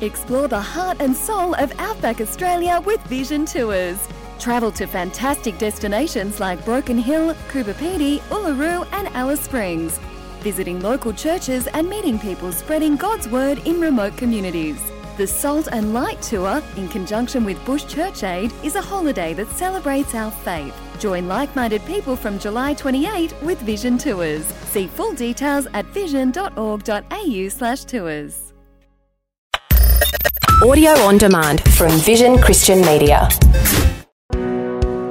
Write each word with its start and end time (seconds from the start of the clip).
Explore 0.00 0.46
the 0.46 0.60
heart 0.60 0.98
and 1.00 1.16
soul 1.16 1.54
of 1.54 1.72
Outback 1.80 2.20
Australia 2.20 2.80
with 2.86 3.00
Vision 3.08 3.44
Tours. 3.44 3.98
Travel 4.38 4.70
to 4.70 4.86
fantastic 4.86 5.58
destinations 5.58 6.38
like 6.38 6.64
Broken 6.64 6.98
Hill, 6.98 7.34
Coober 7.48 7.74
Pedy, 7.74 8.20
Uluru, 8.30 8.86
and 8.92 9.08
Alice 9.08 9.40
Springs. 9.40 9.98
Visiting 10.38 10.80
local 10.80 11.12
churches 11.12 11.66
and 11.66 11.88
meeting 11.88 12.16
people 12.16 12.52
spreading 12.52 12.94
God's 12.94 13.26
word 13.28 13.58
in 13.66 13.80
remote 13.80 14.16
communities. 14.16 14.80
The 15.16 15.26
Salt 15.26 15.66
and 15.72 15.92
Light 15.92 16.22
Tour, 16.22 16.62
in 16.76 16.86
conjunction 16.86 17.44
with 17.44 17.64
Bush 17.64 17.84
Church 17.86 18.22
Aid, 18.22 18.52
is 18.62 18.76
a 18.76 18.80
holiday 18.80 19.34
that 19.34 19.48
celebrates 19.48 20.14
our 20.14 20.30
faith. 20.30 20.76
Join 21.00 21.26
like 21.26 21.56
minded 21.56 21.84
people 21.86 22.14
from 22.14 22.38
July 22.38 22.74
28 22.74 23.34
with 23.42 23.58
Vision 23.62 23.98
Tours. 23.98 24.46
See 24.70 24.86
full 24.86 25.14
details 25.14 25.66
at 25.74 25.86
vision.org.au/slash 25.86 27.84
tours. 27.84 28.47
Audio 30.60 30.90
on 30.90 31.18
demand 31.18 31.62
from 31.74 31.92
Vision 32.00 32.36
Christian 32.36 32.80
Media. 32.80 33.28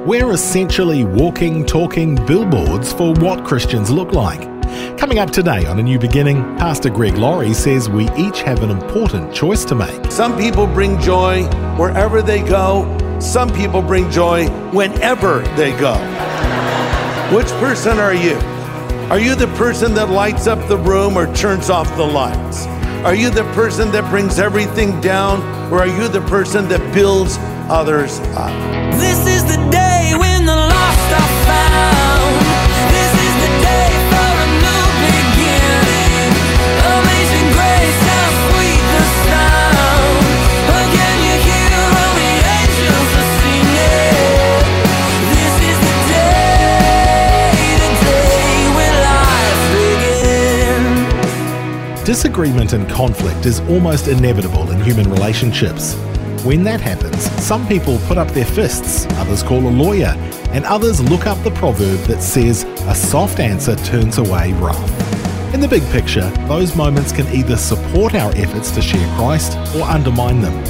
We're 0.05 0.31
essentially 0.31 1.05
walking, 1.05 1.65
talking 1.65 2.15
billboards 2.25 2.91
for 2.91 3.13
what 3.13 3.45
Christians 3.45 3.89
look 3.89 4.11
like. 4.11 4.41
Coming 4.97 5.19
up 5.19 5.29
today 5.29 5.65
on 5.65 5.79
A 5.79 5.83
New 5.83 5.99
Beginning, 5.99 6.43
Pastor 6.57 6.89
Greg 6.89 7.15
Laurie 7.15 7.53
says 7.53 7.89
we 7.89 8.11
each 8.17 8.41
have 8.41 8.61
an 8.61 8.69
important 8.69 9.33
choice 9.33 9.63
to 9.65 9.75
make. 9.75 10.11
Some 10.11 10.37
people 10.37 10.67
bring 10.67 10.99
joy 10.99 11.45
wherever 11.77 12.21
they 12.21 12.41
go, 12.41 12.85
some 13.21 13.49
people 13.53 13.81
bring 13.81 14.11
joy 14.11 14.49
whenever 14.71 15.39
they 15.55 15.71
go. 15.79 15.95
Which 17.33 17.47
person 17.61 17.99
are 17.99 18.13
you? 18.13 18.35
Are 19.09 19.19
you 19.19 19.33
the 19.33 19.47
person 19.55 19.93
that 19.93 20.09
lights 20.09 20.45
up 20.45 20.67
the 20.67 20.77
room 20.77 21.17
or 21.17 21.33
turns 21.33 21.69
off 21.69 21.87
the 21.95 22.05
lights? 22.05 22.67
Are 23.07 23.15
you 23.15 23.29
the 23.29 23.45
person 23.53 23.89
that 23.91 24.03
brings 24.09 24.37
everything 24.37 24.99
down 24.99 25.41
or 25.71 25.79
are 25.79 25.87
you 25.87 26.09
the 26.09 26.19
person 26.27 26.67
that 26.67 26.93
builds 26.93 27.37
others 27.69 28.19
up? 28.35 28.51
Disagreement 52.07 52.71
and 52.71 52.89
conflict 52.89 53.45
is 53.45 53.59
almost 53.69 54.07
inevitable 54.07 54.71
in 54.71 54.79
human 54.79 55.11
relationships. 55.11 55.93
When 56.45 56.63
that 56.63 56.79
happens, 56.79 57.29
some 57.43 57.67
people 57.67 57.99
put 58.07 58.17
up 58.17 58.29
their 58.29 58.45
fists, 58.45 59.05
others 59.15 59.43
call 59.43 59.59
a 59.59 59.67
lawyer, 59.67 60.15
and 60.51 60.63
others 60.63 61.01
look 61.01 61.27
up 61.27 61.37
the 61.43 61.51
proverb 61.51 61.99
that 62.07 62.23
says, 62.23 62.63
a 62.63 62.95
soft 62.95 63.41
answer 63.41 63.75
turns 63.75 64.19
away 64.19 64.53
wrath. 64.53 65.53
In 65.53 65.59
the 65.59 65.67
big 65.67 65.83
picture, 65.89 66.29
those 66.47 66.77
moments 66.77 67.11
can 67.11 67.27
either 67.27 67.57
support 67.57 68.15
our 68.15 68.31
efforts 68.37 68.71
to 68.71 68.81
share 68.81 69.05
Christ 69.17 69.57
or 69.75 69.81
undermine 69.81 70.39
them. 70.39 70.63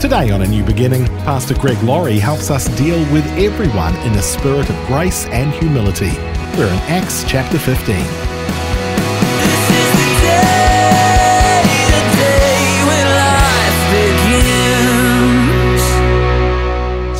Today 0.00 0.30
on 0.30 0.40
A 0.40 0.46
New 0.46 0.64
Beginning, 0.64 1.04
Pastor 1.18 1.52
Greg 1.52 1.82
Laurie 1.82 2.18
helps 2.18 2.50
us 2.50 2.66
deal 2.78 2.98
with 3.12 3.26
everyone 3.32 3.94
in 3.96 4.14
a 4.14 4.22
spirit 4.22 4.70
of 4.70 4.86
grace 4.86 5.26
and 5.26 5.52
humility. 5.52 6.16
We're 6.56 6.72
in 6.72 6.80
Acts 6.88 7.24
chapter 7.28 7.58
15. 7.58 8.27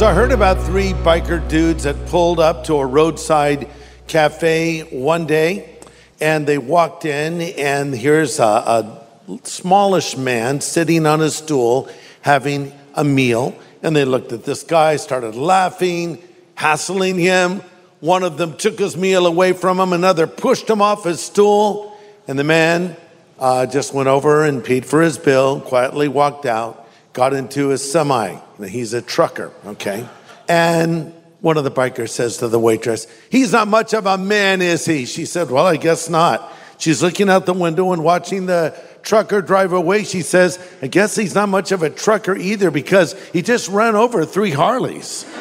I 0.08 0.14
heard 0.14 0.32
about 0.32 0.62
three 0.62 0.94
biker 0.94 1.46
dudes 1.50 1.84
that 1.84 2.06
pulled 2.06 2.40
up 2.40 2.64
to 2.64 2.76
a 2.76 2.86
roadside 2.86 3.68
cafe 4.06 4.80
one 4.84 5.26
day 5.26 5.80
and 6.18 6.46
they 6.46 6.56
walked 6.56 7.04
in 7.04 7.42
and 7.42 7.94
here's 7.94 8.38
a, 8.38 8.42
a 8.42 9.38
smallish 9.42 10.16
man 10.16 10.62
sitting 10.62 11.04
on 11.04 11.20
a 11.20 11.28
stool 11.28 11.90
having 12.22 12.72
a 12.94 13.04
meal 13.04 13.54
and 13.82 13.94
they 13.94 14.06
looked 14.06 14.32
at 14.32 14.44
this 14.44 14.62
guy 14.62 14.96
started 14.96 15.34
laughing 15.34 16.16
hassling 16.54 17.18
him. 17.18 17.60
One 18.00 18.22
of 18.22 18.38
them 18.38 18.56
took 18.56 18.78
his 18.78 18.96
meal 18.96 19.26
away 19.26 19.52
from 19.52 19.78
him 19.78 19.92
another 19.92 20.26
pushed 20.26 20.70
him 20.70 20.80
off 20.80 21.04
his 21.04 21.20
stool 21.20 22.00
and 22.26 22.38
the 22.38 22.44
man 22.44 22.96
uh, 23.38 23.66
just 23.66 23.92
went 23.92 24.08
over 24.08 24.46
and 24.46 24.64
paid 24.64 24.86
for 24.86 25.02
his 25.02 25.18
bill 25.18 25.60
quietly 25.60 26.08
walked 26.08 26.46
out 26.46 26.88
got 27.12 27.34
into 27.34 27.68
his 27.68 27.92
semi 27.92 28.40
he's 28.66 28.92
a 28.92 29.02
trucker 29.02 29.52
okay 29.66 30.08
and 30.48 31.12
one 31.40 31.56
of 31.56 31.64
the 31.64 31.70
bikers 31.70 32.10
says 32.10 32.38
to 32.38 32.48
the 32.48 32.58
waitress, 32.58 33.06
He's 33.30 33.52
not 33.52 33.68
much 33.68 33.94
of 33.94 34.06
a 34.06 34.18
man, 34.18 34.60
is 34.60 34.84
he? 34.84 35.06
She 35.06 35.24
said, 35.24 35.50
Well, 35.50 35.66
I 35.66 35.76
guess 35.76 36.08
not. 36.08 36.52
She's 36.78 37.02
looking 37.02 37.28
out 37.28 37.46
the 37.46 37.52
window 37.54 37.92
and 37.92 38.02
watching 38.04 38.46
the 38.46 38.74
trucker 39.02 39.42
drive 39.42 39.72
away. 39.72 40.04
She 40.04 40.22
says, 40.22 40.58
I 40.80 40.86
guess 40.86 41.16
he's 41.16 41.34
not 41.34 41.48
much 41.48 41.72
of 41.72 41.82
a 41.82 41.90
trucker 41.90 42.36
either 42.36 42.70
because 42.70 43.20
he 43.30 43.42
just 43.42 43.68
ran 43.68 43.96
over 43.96 44.24
three 44.24 44.52
Harleys. 44.52 45.24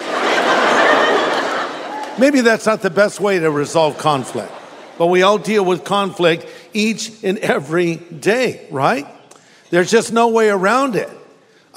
Maybe 2.20 2.42
that's 2.42 2.66
not 2.66 2.82
the 2.82 2.90
best 2.90 3.20
way 3.20 3.38
to 3.38 3.52
resolve 3.52 4.00
conflict, 4.00 4.52
but 4.98 5.08
we 5.08 5.22
all 5.22 5.38
deal 5.38 5.64
with 5.64 5.84
conflict 5.84 6.48
each 6.74 7.24
and 7.24 7.38
every 7.38 7.98
day, 7.98 8.68
right? 8.72 9.06
There's 9.70 9.92
just 9.92 10.12
no 10.12 10.30
way 10.30 10.50
around 10.50 10.96
it. 10.96 11.10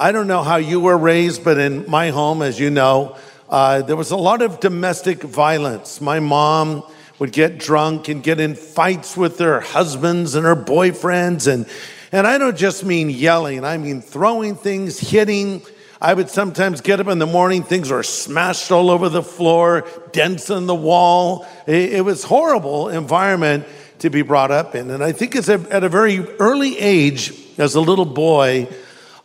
I 0.01 0.11
don't 0.11 0.25
know 0.25 0.41
how 0.41 0.55
you 0.55 0.79
were 0.79 0.97
raised, 0.97 1.43
but 1.43 1.59
in 1.59 1.87
my 1.87 2.09
home, 2.09 2.41
as 2.41 2.59
you 2.59 2.71
know, 2.71 3.15
uh, 3.47 3.83
there 3.83 3.95
was 3.95 4.09
a 4.09 4.17
lot 4.17 4.41
of 4.41 4.59
domestic 4.59 5.21
violence. 5.21 6.01
My 6.01 6.19
mom 6.19 6.81
would 7.19 7.31
get 7.31 7.59
drunk 7.59 8.09
and 8.09 8.23
get 8.23 8.39
in 8.39 8.55
fights 8.55 9.15
with 9.15 9.37
her 9.37 9.59
husbands 9.59 10.33
and 10.33 10.43
her 10.43 10.55
boyfriends. 10.55 11.45
And, 11.45 11.67
and 12.11 12.25
I 12.25 12.39
don't 12.39 12.57
just 12.57 12.83
mean 12.83 13.11
yelling, 13.11 13.63
I 13.63 13.77
mean 13.77 14.01
throwing 14.01 14.55
things, 14.55 14.97
hitting. 14.99 15.61
I 16.01 16.15
would 16.15 16.31
sometimes 16.31 16.81
get 16.81 16.99
up 16.99 17.05
in 17.05 17.19
the 17.19 17.27
morning, 17.27 17.61
things 17.61 17.91
were 17.91 18.01
smashed 18.01 18.71
all 18.71 18.89
over 18.89 19.07
the 19.07 19.21
floor, 19.21 19.87
dents 20.13 20.49
in 20.49 20.65
the 20.65 20.73
wall. 20.73 21.45
It, 21.67 21.93
it 21.93 22.01
was 22.01 22.23
horrible 22.23 22.89
environment 22.89 23.67
to 23.99 24.09
be 24.09 24.23
brought 24.23 24.49
up 24.49 24.73
in. 24.73 24.89
And 24.89 25.03
I 25.03 25.11
think 25.11 25.35
it's 25.35 25.47
a, 25.47 25.63
at 25.69 25.83
a 25.83 25.89
very 25.89 26.27
early 26.37 26.79
age, 26.79 27.33
as 27.59 27.75
a 27.75 27.81
little 27.81 28.05
boy, 28.05 28.67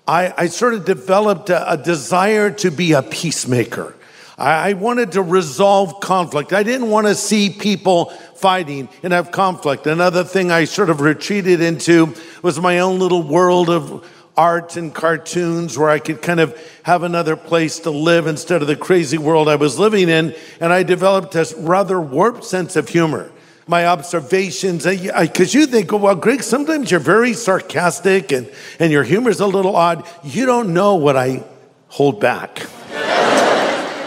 I, 0.06 0.33
I 0.37 0.47
sort 0.47 0.75
of 0.75 0.84
developed 0.84 1.50
a, 1.50 1.72
a 1.72 1.77
desire 1.77 2.50
to 2.50 2.71
be 2.71 2.93
a 2.93 3.03
peacemaker. 3.03 3.94
I, 4.39 4.71
I 4.71 4.72
wanted 4.75 5.12
to 5.12 5.22
resolve 5.22 6.00
conflict. 6.00 6.53
I 6.53 6.62
didn't 6.62 6.91
want 6.91 7.06
to 7.06 7.15
see 7.15 7.50
people 7.50 8.06
fighting 8.37 8.89
and 9.03 9.12
have 9.12 9.33
conflict. 9.33 9.87
Another 9.87 10.22
thing 10.22 10.50
I 10.50 10.65
sort 10.65 10.91
of 10.91 11.00
retreated 11.00 11.61
into 11.61 12.15
was 12.43 12.61
my 12.61 12.78
own 12.78 12.99
little 12.99 13.22
world 13.22 13.69
of 13.69 14.09
art 14.37 14.77
and 14.77 14.95
cartoons 14.95 15.78
where 15.78 15.89
I 15.89 15.99
could 15.99 16.21
kind 16.21 16.41
of 16.41 16.56
have 16.83 17.03
another 17.03 17.37
place 17.37 17.81
to 17.81 17.91
live 17.91 18.27
instead 18.27 18.61
of 18.61 18.69
the 18.69 18.77
crazy 18.77 19.16
world 19.16 19.49
I 19.49 19.56
was 19.56 19.78
living 19.78 20.09
in. 20.09 20.34
And 20.61 20.72
I 20.72 20.83
developed 20.83 21.34
a 21.34 21.53
rather 21.56 22.00
warped 22.00 22.45
sense 22.45 22.77
of 22.77 22.89
humor. 22.89 23.33
My 23.69 23.87
observations, 23.87 24.84
because 24.84 25.53
you 25.53 25.66
think, 25.66 25.91
well, 25.91 26.15
Greg, 26.15 26.43
sometimes 26.43 26.91
you're 26.91 27.00
very 27.00 27.32
sarcastic 27.32 28.31
and, 28.31 28.49
and 28.78 28.93
your 28.93 29.03
humor's 29.03 29.41
a 29.41 29.47
little 29.47 29.75
odd. 29.75 30.06
You 30.22 30.47
don't 30.47 30.72
know 30.72 30.94
what 30.94 31.16
I 31.16 31.43
hold 31.88 32.21
back. 32.21 32.66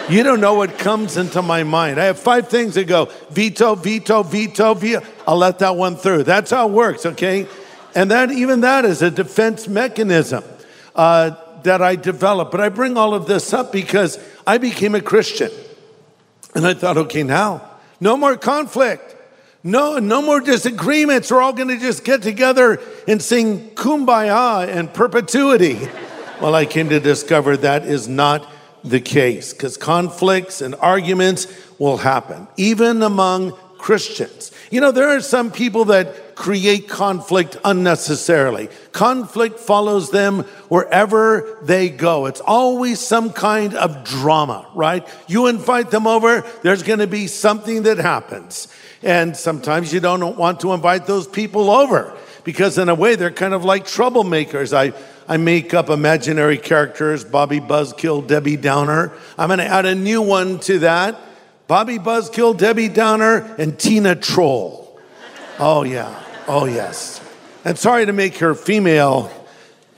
You 0.10 0.24
don't 0.24 0.42
know 0.42 0.56
what 0.56 0.80
comes 0.80 1.18
into 1.18 1.44
my 1.44 1.62
mind. 1.62 2.00
I 2.00 2.06
have 2.06 2.18
five 2.18 2.48
things 2.48 2.74
that 2.74 2.86
go 2.86 3.12
veto, 3.30 3.76
veto, 3.76 4.24
veto, 4.24 4.74
veto. 4.74 5.06
I'll 5.28 5.38
let 5.38 5.60
that 5.60 5.76
one 5.76 5.98
through. 5.98 6.24
That's 6.24 6.50
how 6.50 6.68
it 6.68 6.72
works, 6.72 7.06
okay? 7.06 7.48
And 7.94 8.10
that 8.10 8.32
even 8.32 8.62
that 8.62 8.86
is 8.86 9.04
a 9.04 9.12
defense 9.12 9.68
mechanism 9.68 10.44
uh, 10.96 11.36
that 11.62 11.84
I 11.84 11.96
developed. 11.96 12.50
But 12.52 12.60
I 12.60 12.70
bring 12.70 12.98
all 12.98 13.14
of 13.14 13.28
this 13.28 13.54
up 13.54 13.72
because 13.72 14.18
I 14.48 14.58
became 14.58 14.96
a 14.96 15.02
Christian, 15.02 15.52
and 16.56 16.66
I 16.66 16.74
thought, 16.74 16.98
okay, 16.98 17.22
now 17.22 17.70
no 18.00 18.18
more 18.18 18.36
conflict. 18.36 19.16
No, 19.64 20.00
no 20.00 20.22
more 20.22 20.40
disagreements. 20.40 21.32
We're 21.32 21.42
all 21.42 21.52
going 21.52 21.68
to 21.68 21.78
just 21.78 22.06
get 22.06 22.22
together 22.22 22.80
and 23.08 23.22
sing 23.22 23.72
kumbaya 23.72 24.74
in 24.74 24.88
perpetuity. 24.88 25.80
well, 26.42 26.56
I 26.56 26.66
came 26.66 26.90
to 26.90 27.00
discover 27.00 27.58
that 27.58 27.86
is 27.86 28.08
not 28.08 28.50
the 28.84 29.02
case 29.02 29.52
because 29.52 29.76
conflicts 29.76 30.62
and 30.62 30.76
arguments 30.76 31.48
will 31.78 31.98
happen, 31.98 32.48
even 32.56 33.04
among 33.04 33.52
Christians. 33.78 34.52
You 34.72 34.80
know, 34.80 34.92
there 34.92 35.10
are 35.10 35.20
some 35.20 35.52
people 35.52 35.86
that 35.86 36.29
create 36.40 36.88
conflict 36.88 37.58
unnecessarily. 37.66 38.70
Conflict 38.94 39.60
follows 39.60 40.10
them 40.10 40.40
wherever 40.70 41.60
they 41.64 41.90
go. 41.90 42.28
It's 42.28 42.40
always 42.40 43.02
some 43.02 43.34
kind 43.34 43.76
of 43.76 44.06
drama, 44.06 44.66
right? 44.74 45.06
You 45.28 45.48
invite 45.48 45.92
them 45.92 46.08
over, 46.08 46.46
there's 46.64 46.82
going 46.82 47.00
to 47.00 47.08
be 47.08 47.28
something 47.28 47.84
that 47.84 47.98
happens. 47.98 48.70
And 49.04 49.36
sometimes 49.36 49.94
you 49.94 50.00
don't 50.00 50.38
want 50.38 50.62
to 50.62 50.72
invite 50.72 51.08
those 51.08 51.28
people 51.28 51.70
over 51.70 52.16
because, 52.46 52.78
in 52.78 52.88
a 52.88 52.96
way, 52.96 53.18
they're 53.18 53.32
kind 53.32 53.54
of 53.54 53.66
like 53.66 53.84
troublemakers. 53.84 54.72
I 54.72 54.94
I 55.28 55.36
make 55.36 55.74
up 55.74 55.90
imaginary 55.90 56.58
characters 56.58 57.26
Bobby 57.26 57.60
Buzzkill, 57.60 58.26
Debbie 58.26 58.56
Downer. 58.58 59.12
I'm 59.38 59.50
going 59.50 59.60
to 59.60 59.66
add 59.66 59.86
a 59.86 59.94
new 59.94 60.22
one 60.22 60.60
to 60.62 60.80
that 60.80 61.20
Bobby 61.68 62.00
Buzzkill, 62.00 62.58
Debbie 62.58 62.88
Downer, 62.88 63.56
and 63.58 63.78
Tina 63.78 64.16
Troll. 64.16 65.00
Oh, 65.60 65.84
yeah. 65.84 66.29
Oh, 66.50 66.66
yes. 66.66 67.22
And 67.64 67.78
sorry 67.78 68.08
to 68.08 68.12
make 68.12 68.40
her 68.40 68.56
female, 68.56 69.32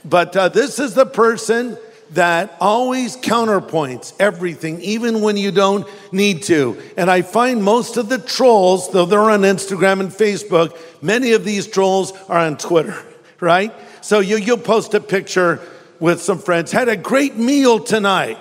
but 0.04 0.36
uh, 0.36 0.50
this 0.50 0.78
is 0.78 0.92
the 0.92 1.06
person 1.06 1.78
that 2.10 2.54
always 2.60 3.16
counterpoints 3.16 4.12
everything, 4.20 4.78
even 4.82 5.22
when 5.22 5.38
you 5.38 5.50
don't 5.50 5.88
need 6.12 6.42
to. 6.42 6.78
And 6.98 7.10
I 7.10 7.22
find 7.22 7.64
most 7.64 7.96
of 7.96 8.10
the 8.10 8.18
trolls, 8.18 8.92
though 8.92 9.06
they're 9.06 9.30
on 9.30 9.40
Instagram 9.40 10.00
and 10.00 10.10
Facebook, 10.10 10.78
many 11.00 11.32
of 11.32 11.46
these 11.46 11.66
trolls 11.66 12.12
are 12.28 12.40
on 12.40 12.58
Twitter, 12.58 13.02
right? 13.40 13.72
So 14.02 14.20
you, 14.20 14.36
you'll 14.36 14.58
post 14.58 14.92
a 14.92 15.00
picture 15.00 15.58
with 16.00 16.20
some 16.20 16.38
friends, 16.38 16.70
had 16.70 16.90
a 16.90 16.98
great 16.98 17.36
meal 17.36 17.78
tonight. 17.78 18.36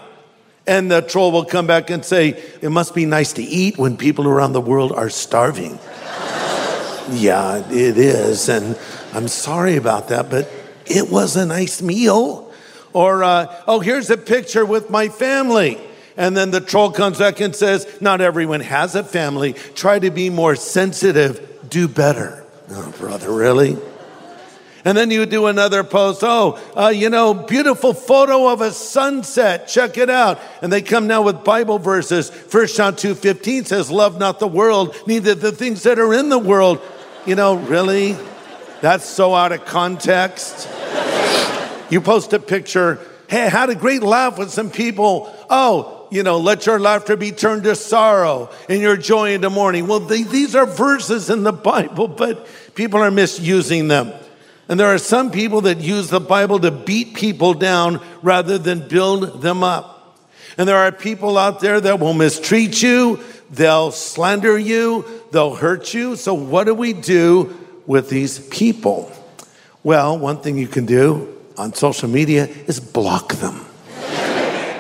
And 0.68 0.92
the 0.92 1.02
troll 1.02 1.31
will 1.31 1.46
come 1.46 1.66
back 1.66 1.90
and 1.90 2.04
say, 2.04 2.44
It 2.62 2.72
must 2.72 2.94
be 2.94 3.06
nice 3.06 3.31
to 3.34 3.42
eat 3.42 3.78
when 3.78 3.96
people 3.96 4.28
around 4.28 4.52
the 4.52 4.62
world 4.62 4.92
are 4.92 5.10
starving. 5.10 5.80
yeah, 7.09 7.57
it 7.69 7.98
is. 7.98 8.50
And 8.50 8.77
I'm 9.13 9.27
sorry 9.27 9.77
about 9.77 10.09
that, 10.09 10.30
but 10.30 10.51
it 10.86 11.09
was 11.09 11.36
a 11.36 11.45
nice 11.45 11.81
meal. 11.81 12.51
Or, 12.94 13.24
uh, 13.24 13.63
oh, 13.68 13.80
here's 13.80 14.09
a 14.09 14.18
picture 14.18 14.65
with 14.65 14.89
my 14.89 15.07
family. 15.07 15.80
And 16.18 16.36
then 16.36 16.51
the 16.51 16.62
troll 16.62 16.92
comes 16.92 17.19
back 17.19 17.39
and 17.39 17.56
says, 17.56 17.88
Not 18.01 18.21
everyone 18.21 18.59
has 18.59 18.95
a 18.95 19.03
family. 19.03 19.53
Try 19.53 20.00
to 20.00 20.12
be 20.12 20.30
more 20.30 20.56
sensitive, 20.56 21.69
do 21.69 21.88
better. 21.88 22.45
Oh, 22.69 22.94
brother, 22.98 23.31
really? 23.31 23.77
And 24.83 24.98
then 24.98 25.12
you 25.12 25.25
do 25.25 25.45
another 25.45 25.83
post. 25.83 26.21
Oh, 26.24 26.59
uh, 26.75 26.89
you 26.89 27.09
know, 27.09 27.33
beautiful 27.33 27.94
photo 27.94 28.48
of 28.50 28.62
a 28.62 28.71
sunset. 28.71 29.68
Check 29.68 29.98
it 29.98 30.09
out. 30.09 30.39
And 30.62 30.74
they 30.74 30.81
come 30.81 31.07
now 31.07 31.21
with 31.21 31.44
Bible 31.44 31.77
verses. 31.77 32.30
First 32.30 32.77
John 32.77 32.95
2.15 32.95 33.68
says, 33.68 33.92
love 33.92 34.19
not 34.19 34.39
the 34.39 34.48
world, 34.48 34.95
neither 35.06 35.36
the 35.36 35.51
things 35.51 35.83
that 35.83 36.00
are 36.00 36.13
in 36.13 36.30
the 36.30 36.39
world. 36.39 36.81
You 37.25 37.35
know, 37.35 37.56
really? 37.56 38.18
That's 38.81 39.06
so 39.06 39.35
out 39.35 39.51
of 39.51 39.63
context. 39.65 40.68
You 41.91 42.01
post 42.01 42.33
a 42.33 42.39
picture, 42.39 43.00
hey, 43.29 43.44
I 43.44 43.50
had 43.50 43.69
a 43.69 43.75
great 43.75 44.01
laugh 44.01 44.39
with 44.39 44.50
some 44.50 44.71
people. 44.71 45.31
Oh, 45.47 46.07
you 46.09 46.23
know, 46.23 46.39
let 46.39 46.65
your 46.65 46.79
laughter 46.79 47.15
be 47.15 47.31
turned 47.31 47.63
to 47.65 47.75
sorrow 47.75 48.50
and 48.68 48.81
your 48.81 48.97
joy 48.97 49.33
into 49.33 49.51
mourning. 49.51 49.85
Well, 49.85 50.00
they, 50.00 50.23
these 50.23 50.56
are 50.56 50.65
verses 50.65 51.29
in 51.29 51.44
the 51.44 51.53
Bible, 51.53 52.07
but 52.07 52.47
people 52.73 53.01
are 53.01 53.12
misusing 53.12 53.88
them. 53.88 54.13
And 54.67 54.79
there 54.79 54.88
are 54.88 54.97
some 54.97 55.29
people 55.29 55.62
that 55.62 55.79
use 55.79 56.09
the 56.09 56.19
Bible 56.19 56.59
to 56.62 56.71
beat 56.71 57.13
people 57.13 57.53
down 57.53 58.01
rather 58.24 58.57
than 58.57 58.88
build 58.88 59.44
them 59.44 59.63
up. 59.63 60.17
And 60.57 60.67
there 60.67 60.77
are 60.77 60.91
people 60.91 61.38
out 61.38 61.59
there 61.59 61.79
that 61.79 62.00
will 62.00 62.13
mistreat 62.13 62.81
you, 62.81 63.19
they'll 63.51 63.92
slander 63.92 64.57
you, 64.57 65.06
they'll 65.31 65.56
hurt 65.56 65.94
you. 65.94 66.15
So, 66.15 66.33
what 66.33 66.63
do 66.63 66.74
we 66.74 66.94
do 66.94 67.56
with 67.86 68.09
these 68.09 68.39
people? 68.48 69.12
Well, 69.83 70.18
one 70.18 70.42
thing 70.42 70.57
you 70.57 70.68
can 70.68 70.86
do 70.86 71.38
on 71.57 71.74
social 71.74 72.09
media 72.09 72.45
is 72.68 72.80
block 72.80 73.33
them. 73.36 73.65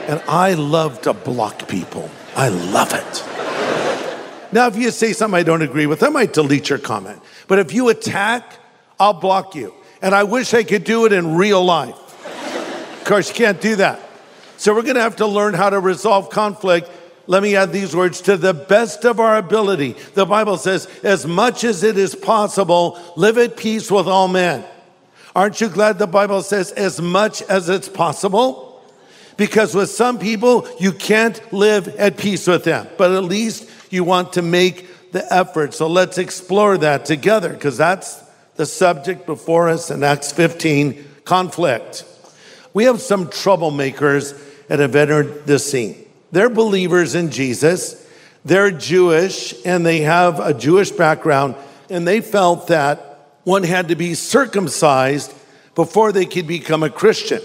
and 0.07 0.21
I 0.27 0.53
love 0.53 1.01
to 1.01 1.13
block 1.13 1.67
people, 1.67 2.09
I 2.35 2.49
love 2.49 2.93
it. 2.93 3.25
Now, 4.53 4.67
if 4.67 4.75
you 4.75 4.91
say 4.91 5.13
something 5.13 5.39
I 5.39 5.43
don't 5.43 5.61
agree 5.61 5.85
with, 5.85 6.03
I 6.03 6.09
might 6.09 6.33
delete 6.33 6.69
your 6.69 6.79
comment. 6.79 7.21
But 7.47 7.59
if 7.59 7.73
you 7.73 7.87
attack, 7.87 8.57
I'll 8.99 9.13
block 9.13 9.55
you. 9.55 9.73
And 10.01 10.13
I 10.13 10.23
wish 10.23 10.53
I 10.53 10.63
could 10.63 10.83
do 10.83 11.05
it 11.05 11.13
in 11.13 11.35
real 11.35 11.63
life. 11.63 11.95
of 11.95 13.03
course, 13.05 13.29
you 13.29 13.35
can't 13.35 13.61
do 13.61 13.77
that. 13.77 13.99
So 14.57 14.75
we're 14.75 14.83
to 14.83 15.01
have 15.01 15.15
to 15.17 15.25
learn 15.25 15.53
how 15.53 15.69
to 15.69 15.79
resolve 15.79 16.29
conflict. 16.29 16.89
Let 17.31 17.43
me 17.43 17.55
add 17.55 17.71
these 17.71 17.95
words 17.95 18.19
to 18.23 18.35
the 18.35 18.53
best 18.53 19.05
of 19.05 19.17
our 19.21 19.37
ability. 19.37 19.95
The 20.15 20.25
Bible 20.25 20.57
says, 20.57 20.85
as 21.01 21.25
much 21.25 21.63
as 21.63 21.81
it 21.81 21.97
is 21.97 22.13
possible, 22.13 22.99
live 23.15 23.37
at 23.37 23.55
peace 23.55 23.89
with 23.89 24.05
all 24.05 24.27
men. 24.27 24.65
Aren't 25.33 25.61
you 25.61 25.69
glad 25.69 25.97
the 25.97 26.07
Bible 26.07 26.41
says 26.41 26.73
as 26.73 26.99
much 26.99 27.41
as 27.43 27.69
it's 27.69 27.87
possible? 27.87 28.83
Because 29.37 29.73
with 29.73 29.89
some 29.89 30.19
people, 30.19 30.67
you 30.77 30.91
can't 30.91 31.53
live 31.53 31.87
at 31.95 32.17
peace 32.17 32.47
with 32.47 32.65
them, 32.65 32.89
but 32.97 33.13
at 33.13 33.23
least 33.23 33.69
you 33.89 34.03
want 34.03 34.33
to 34.33 34.41
make 34.41 35.13
the 35.13 35.25
effort. 35.33 35.73
So 35.73 35.87
let's 35.87 36.17
explore 36.17 36.77
that 36.79 37.05
together 37.05 37.53
because 37.53 37.77
that's 37.77 38.21
the 38.57 38.65
subject 38.65 39.25
before 39.25 39.69
us 39.69 39.89
in 39.89 40.03
Acts 40.03 40.33
15 40.33 41.01
conflict. 41.23 42.03
We 42.73 42.83
have 42.83 42.99
some 42.99 43.27
troublemakers 43.27 44.37
that 44.67 44.79
have 44.79 44.97
entered 44.97 45.47
the 45.47 45.59
scene. 45.59 46.10
They're 46.31 46.49
believers 46.49 47.15
in 47.15 47.31
Jesus, 47.31 48.07
they're 48.45 48.71
Jewish, 48.71 49.53
and 49.65 49.85
they 49.85 50.01
have 50.01 50.39
a 50.39 50.53
Jewish 50.53 50.91
background, 50.91 51.55
and 51.89 52.07
they 52.07 52.21
felt 52.21 52.67
that 52.67 53.11
one 53.43 53.63
had 53.63 53.89
to 53.89 53.95
be 53.95 54.13
circumcised 54.13 55.33
before 55.75 56.11
they 56.11 56.25
could 56.25 56.47
become 56.47 56.83
a 56.83 56.89
Christian. 56.89 57.41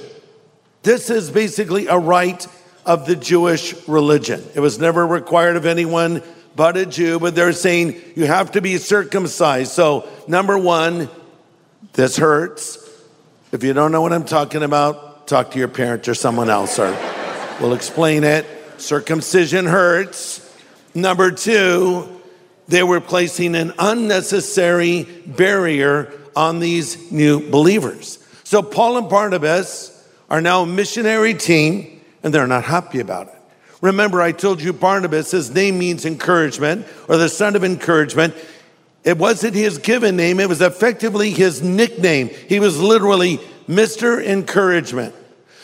This 0.82 1.10
is 1.10 1.30
basically 1.30 1.86
a 1.86 1.98
rite 1.98 2.46
of 2.84 3.06
the 3.06 3.16
Jewish 3.16 3.74
religion. 3.88 4.42
It 4.54 4.60
was 4.60 4.78
never 4.78 5.06
required 5.06 5.56
of 5.56 5.66
anyone 5.66 6.22
but 6.54 6.76
a 6.76 6.86
Jew, 6.86 7.18
but 7.18 7.34
they're 7.34 7.52
saying 7.52 8.00
you 8.14 8.24
have 8.24 8.52
to 8.52 8.62
be 8.62 8.78
circumcised. 8.78 9.72
So, 9.72 10.08
number 10.26 10.56
one, 10.56 11.10
this 11.92 12.16
hurts. 12.16 12.78
If 13.52 13.62
you 13.62 13.72
don't 13.74 13.92
know 13.92 14.00
what 14.00 14.12
I'm 14.12 14.24
talking 14.24 14.62
about, 14.62 15.26
talk 15.26 15.50
to 15.50 15.58
your 15.58 15.68
parent 15.68 16.08
or 16.08 16.14
someone 16.14 16.48
else, 16.48 16.78
or 16.78 16.96
we'll 17.60 17.74
explain 17.74 18.24
it. 18.24 18.46
Circumcision 18.78 19.66
hurts. 19.66 20.42
Number 20.94 21.30
two, 21.30 22.20
they 22.68 22.82
were 22.82 23.00
placing 23.00 23.54
an 23.54 23.72
unnecessary 23.78 25.04
barrier 25.26 26.12
on 26.34 26.58
these 26.58 27.10
new 27.12 27.48
believers. 27.50 28.18
So 28.44 28.62
Paul 28.62 28.98
and 28.98 29.08
Barnabas 29.08 29.92
are 30.28 30.40
now 30.40 30.62
a 30.62 30.66
missionary 30.66 31.34
team 31.34 32.00
and 32.22 32.32
they're 32.32 32.46
not 32.46 32.64
happy 32.64 33.00
about 33.00 33.28
it. 33.28 33.34
Remember, 33.80 34.20
I 34.20 34.32
told 34.32 34.60
you 34.60 34.72
Barnabas, 34.72 35.30
his 35.30 35.50
name 35.50 35.78
means 35.78 36.04
encouragement 36.04 36.86
or 37.08 37.16
the 37.16 37.28
son 37.28 37.56
of 37.56 37.64
encouragement. 37.64 38.34
It 39.04 39.18
wasn't 39.18 39.54
his 39.54 39.78
given 39.78 40.16
name, 40.16 40.40
it 40.40 40.48
was 40.48 40.60
effectively 40.60 41.30
his 41.30 41.62
nickname. 41.62 42.28
He 42.48 42.58
was 42.58 42.80
literally 42.80 43.38
Mr. 43.68 44.24
Encouragement. 44.24 45.14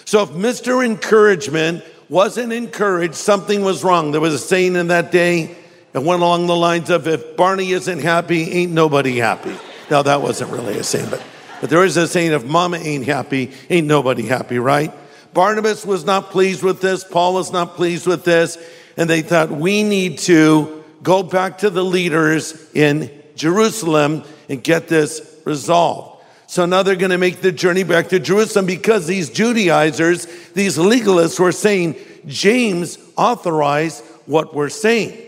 So 0.04 0.22
if 0.22 0.30
Mr. 0.30 0.84
Encouragement 0.84 1.84
wasn't 2.12 2.52
encouraged, 2.52 3.14
something 3.14 3.62
was 3.62 3.82
wrong. 3.82 4.12
There 4.12 4.20
was 4.20 4.34
a 4.34 4.38
saying 4.38 4.76
in 4.76 4.88
that 4.88 5.10
day 5.10 5.56
it 5.94 6.02
went 6.02 6.20
along 6.20 6.46
the 6.46 6.54
lines 6.54 6.90
of 6.90 7.08
if 7.08 7.38
Barney 7.38 7.72
isn't 7.72 8.00
happy, 8.00 8.42
ain't 8.52 8.70
nobody 8.70 9.16
happy. 9.16 9.56
Now, 9.90 10.02
that 10.02 10.20
wasn't 10.20 10.50
really 10.50 10.76
a 10.76 10.84
saying, 10.84 11.08
but, 11.08 11.22
but 11.62 11.70
there 11.70 11.82
is 11.82 11.96
a 11.96 12.06
saying 12.06 12.32
if 12.32 12.44
mama 12.44 12.76
ain't 12.76 13.06
happy, 13.06 13.52
ain't 13.70 13.86
nobody 13.86 14.26
happy, 14.26 14.58
right? 14.58 14.92
Barnabas 15.32 15.86
was 15.86 16.04
not 16.04 16.30
pleased 16.30 16.62
with 16.62 16.82
this. 16.82 17.02
Paul 17.02 17.32
was 17.32 17.50
not 17.50 17.76
pleased 17.76 18.06
with 18.06 18.24
this. 18.24 18.58
And 18.98 19.08
they 19.08 19.22
thought, 19.22 19.50
we 19.50 19.82
need 19.82 20.18
to 20.18 20.84
go 21.02 21.22
back 21.22 21.58
to 21.58 21.70
the 21.70 21.82
leaders 21.82 22.70
in 22.74 23.10
Jerusalem 23.36 24.24
and 24.50 24.62
get 24.62 24.86
this 24.86 25.40
resolved. 25.46 26.11
So 26.52 26.66
now 26.66 26.82
they're 26.82 26.96
going 26.96 27.12
to 27.12 27.16
make 27.16 27.40
the 27.40 27.50
journey 27.50 27.82
back 27.82 28.10
to 28.10 28.20
Jerusalem 28.20 28.66
because 28.66 29.06
these 29.06 29.30
Judaizers, 29.30 30.26
these 30.52 30.76
legalists 30.76 31.40
were 31.40 31.50
saying, 31.50 31.96
James 32.26 32.98
authorized 33.16 34.04
what 34.26 34.54
we're 34.54 34.68
saying. 34.68 35.18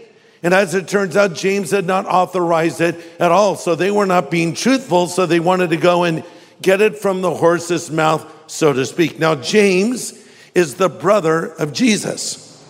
And 0.42 0.52
as 0.52 0.74
it 0.74 0.86
turns 0.86 1.16
out, 1.16 1.32
James 1.32 1.70
had 1.70 1.86
not 1.86 2.04
authorized 2.04 2.82
it 2.82 2.96
at 3.18 3.32
all. 3.32 3.56
So 3.56 3.74
they 3.74 3.90
were 3.90 4.04
not 4.04 4.30
being 4.30 4.52
truthful. 4.52 5.06
So 5.06 5.24
they 5.24 5.40
wanted 5.40 5.70
to 5.70 5.78
go 5.78 6.04
and 6.04 6.22
get 6.60 6.82
it 6.82 6.98
from 6.98 7.22
the 7.22 7.32
horse's 7.32 7.90
mouth, 7.90 8.30
so 8.46 8.74
to 8.74 8.84
speak. 8.84 9.18
Now, 9.18 9.34
James 9.34 10.12
is 10.54 10.74
the 10.74 10.90
brother 10.90 11.54
of 11.54 11.72
Jesus. 11.72 12.62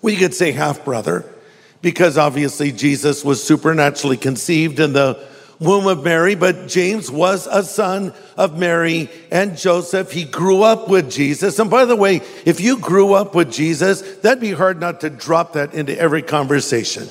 We 0.00 0.16
could 0.16 0.32
say 0.32 0.52
half 0.52 0.82
brother 0.82 1.30
because 1.82 2.16
obviously 2.16 2.72
Jesus 2.72 3.22
was 3.22 3.44
supernaturally 3.44 4.16
conceived 4.16 4.80
in 4.80 4.94
the 4.94 5.35
womb 5.58 5.86
of 5.86 6.04
Mary, 6.04 6.34
but 6.34 6.68
James 6.68 7.10
was 7.10 7.46
a 7.46 7.62
son 7.62 8.12
of 8.36 8.58
Mary 8.58 9.08
and 9.30 9.56
Joseph. 9.56 10.12
He 10.12 10.24
grew 10.24 10.62
up 10.62 10.88
with 10.88 11.10
Jesus. 11.10 11.58
And 11.58 11.70
by 11.70 11.84
the 11.84 11.96
way, 11.96 12.20
if 12.44 12.60
you 12.60 12.78
grew 12.78 13.14
up 13.14 13.34
with 13.34 13.52
Jesus, 13.52 14.02
that'd 14.18 14.40
be 14.40 14.52
hard 14.52 14.80
not 14.80 15.00
to 15.00 15.10
drop 15.10 15.54
that 15.54 15.74
into 15.74 15.98
every 15.98 16.22
conversation. 16.22 17.08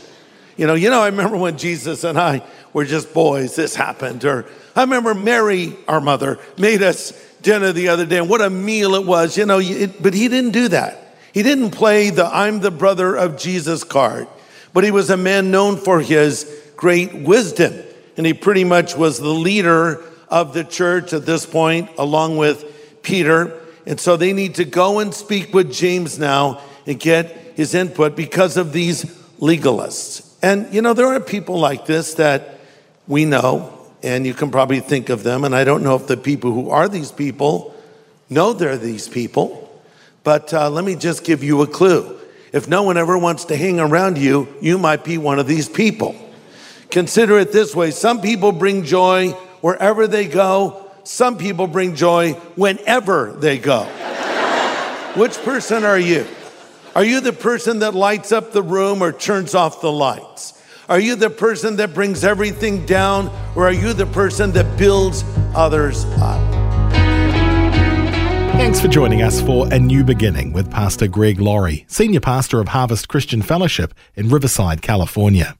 You 0.58 0.68
know, 0.68 0.76
you 0.76 0.90
know, 0.90 1.02
I 1.02 1.08
remember 1.08 1.38
when 1.38 1.58
Jesus 1.58 2.04
and 2.04 2.18
I 2.18 2.42
were 2.72 2.86
just 2.86 3.14
boys, 3.14 3.56
this 3.56 3.76
happened. 3.76 4.24
Or 4.24 4.46
I 4.76 4.82
remember 4.82 5.14
Mary, 5.14 5.76
our 5.88 6.00
mother, 6.00 6.40
made 6.58 6.82
us 6.82 7.12
dinner 7.42 7.72
the 7.72 7.90
other 7.90 8.06
day, 8.06 8.18
and 8.18 8.30
what 8.30 8.42
a 8.42 8.50
meal 8.50 8.96
it 8.96 9.06
was, 9.06 9.38
you 9.38 9.46
know, 9.46 9.60
it, 9.60 10.02
but 10.02 10.14
he 10.14 10.28
didn't 10.28 10.52
do 10.52 10.68
that. 10.70 11.18
He 11.32 11.44
didn't 11.44 11.72
play 11.72 12.10
the 12.10 12.26
I'm 12.26 12.60
the 12.60 12.72
brother 12.72 13.16
of 13.16 13.38
Jesus 13.38 13.84
card, 13.84 14.28
but 14.74 14.84
he 14.84 14.92
was 14.92 15.10
a 15.10 15.18
man 15.18 15.52
known 15.52 15.78
for 15.78 16.00
his 16.00 16.50
great 16.76 17.14
wisdom 17.14 17.85
and 18.18 18.26
he 18.26 18.34
pretty 18.34 18.64
much 18.64 18.96
was 18.96 19.20
the 19.20 19.28
leader 19.28 20.04
of 20.30 20.54
the 20.54 20.64
church 20.64 21.14
at 21.14 21.26
this 21.26 21.46
point, 21.46 21.90
along 21.98 22.38
with 22.38 23.02
Peter. 23.02 23.60
And 23.86 24.00
so 24.00 24.18
they 24.18 24.34
need 24.34 24.56
to 24.56 24.66
go 24.66 25.00
and 25.00 25.14
speak 25.14 25.54
with 25.54 25.72
James 25.72 26.18
now 26.18 26.62
and 26.88 27.00
get 27.00 27.32
his 27.56 27.74
input 27.74 28.16
because 28.16 28.58
of 28.58 28.74
these 28.74 29.06
legalists. 29.40 30.34
And, 30.42 30.74
you 30.74 30.82
know, 30.82 30.94
there 30.94 31.08
are 31.08 31.20
people 31.20 31.60
like 31.60 31.86
this 31.86 32.16
that 32.16 32.60
we 33.08 33.26
know, 33.26 33.72
and 34.04 34.26
you 34.26 34.34
can 34.34 34.52
probably 34.52 34.80
think 34.80 35.10
of 35.10 35.24
them. 35.24 35.44
And 35.44 35.56
I 35.56 35.64
don't 35.64 35.84
know 35.84 35.96
if 35.96 36.08
the 36.08 36.18
people 36.18 36.52
who 36.52 36.70
are 36.70 36.88
these 36.88 37.12
people 37.12 37.76
know 38.30 38.54
they're 38.54 38.78
these 38.78 39.08
people. 39.08 39.62
But 40.24 40.54
uh, 40.54 40.70
let 40.70 40.84
me 40.84 40.96
just 40.96 41.24
give 41.24 41.44
you 41.44 41.62
a 41.62 41.68
clue. 41.68 42.20
If 42.52 42.68
no 42.68 42.84
one 42.84 42.98
ever 42.98 43.18
wants 43.18 43.46
to 43.46 43.56
hang 43.56 43.80
around 43.80 44.18
you, 44.18 44.48
you 44.62 44.78
might 44.78 45.04
be 45.04 45.18
one 45.18 45.40
of 45.40 45.48
these 45.48 45.70
people. 45.70 46.16
Consider 46.90 47.38
it 47.40 47.52
this 47.52 47.76
way 47.76 47.92
some 47.92 48.22
people 48.22 48.52
bring 48.52 48.84
joy 48.84 49.32
wherever 49.62 50.08
they 50.08 50.28
go, 50.28 50.90
some 51.04 51.38
people 51.38 51.68
bring 51.68 51.96
joy 51.96 52.34
whenever 52.56 53.34
they 53.34 53.58
go. 53.58 53.84
Which 55.16 55.38
person 55.44 55.84
are 55.84 56.00
you? 56.00 56.26
Are 56.96 57.04
you 57.04 57.20
the 57.20 57.34
person 57.34 57.80
that 57.80 57.94
lights 57.94 58.32
up 58.32 58.52
the 58.52 58.64
room 58.64 59.02
or 59.02 59.12
turns 59.12 59.54
off 59.56 59.82
the 59.82 59.92
lights? 59.92 60.54
Are 60.88 61.00
you 61.00 61.16
the 61.16 61.30
person 61.30 61.78
that 61.78 61.94
brings 61.94 62.24
everything 62.24 62.86
down, 62.86 63.30
or 63.56 63.66
are 63.66 63.74
you 63.74 63.94
the 63.94 64.06
person 64.06 64.52
that 64.52 64.78
builds 64.78 65.24
others 65.56 66.06
up? 66.22 66.40
Thanks 68.54 68.80
for 68.80 68.88
joining 68.88 69.22
us 69.22 69.42
for 69.42 69.68
A 69.74 69.80
New 69.80 70.04
Beginning 70.04 70.54
with 70.54 70.72
Pastor 70.72 71.08
Greg 71.08 71.40
Laurie, 71.40 71.86
Senior 71.88 72.20
Pastor 72.22 72.60
of 72.60 72.70
Harvest 72.70 73.10
Christian 73.10 73.42
Fellowship 73.42 73.94
in 74.16 74.30
Riverside, 74.30 74.82
California. 74.82 75.58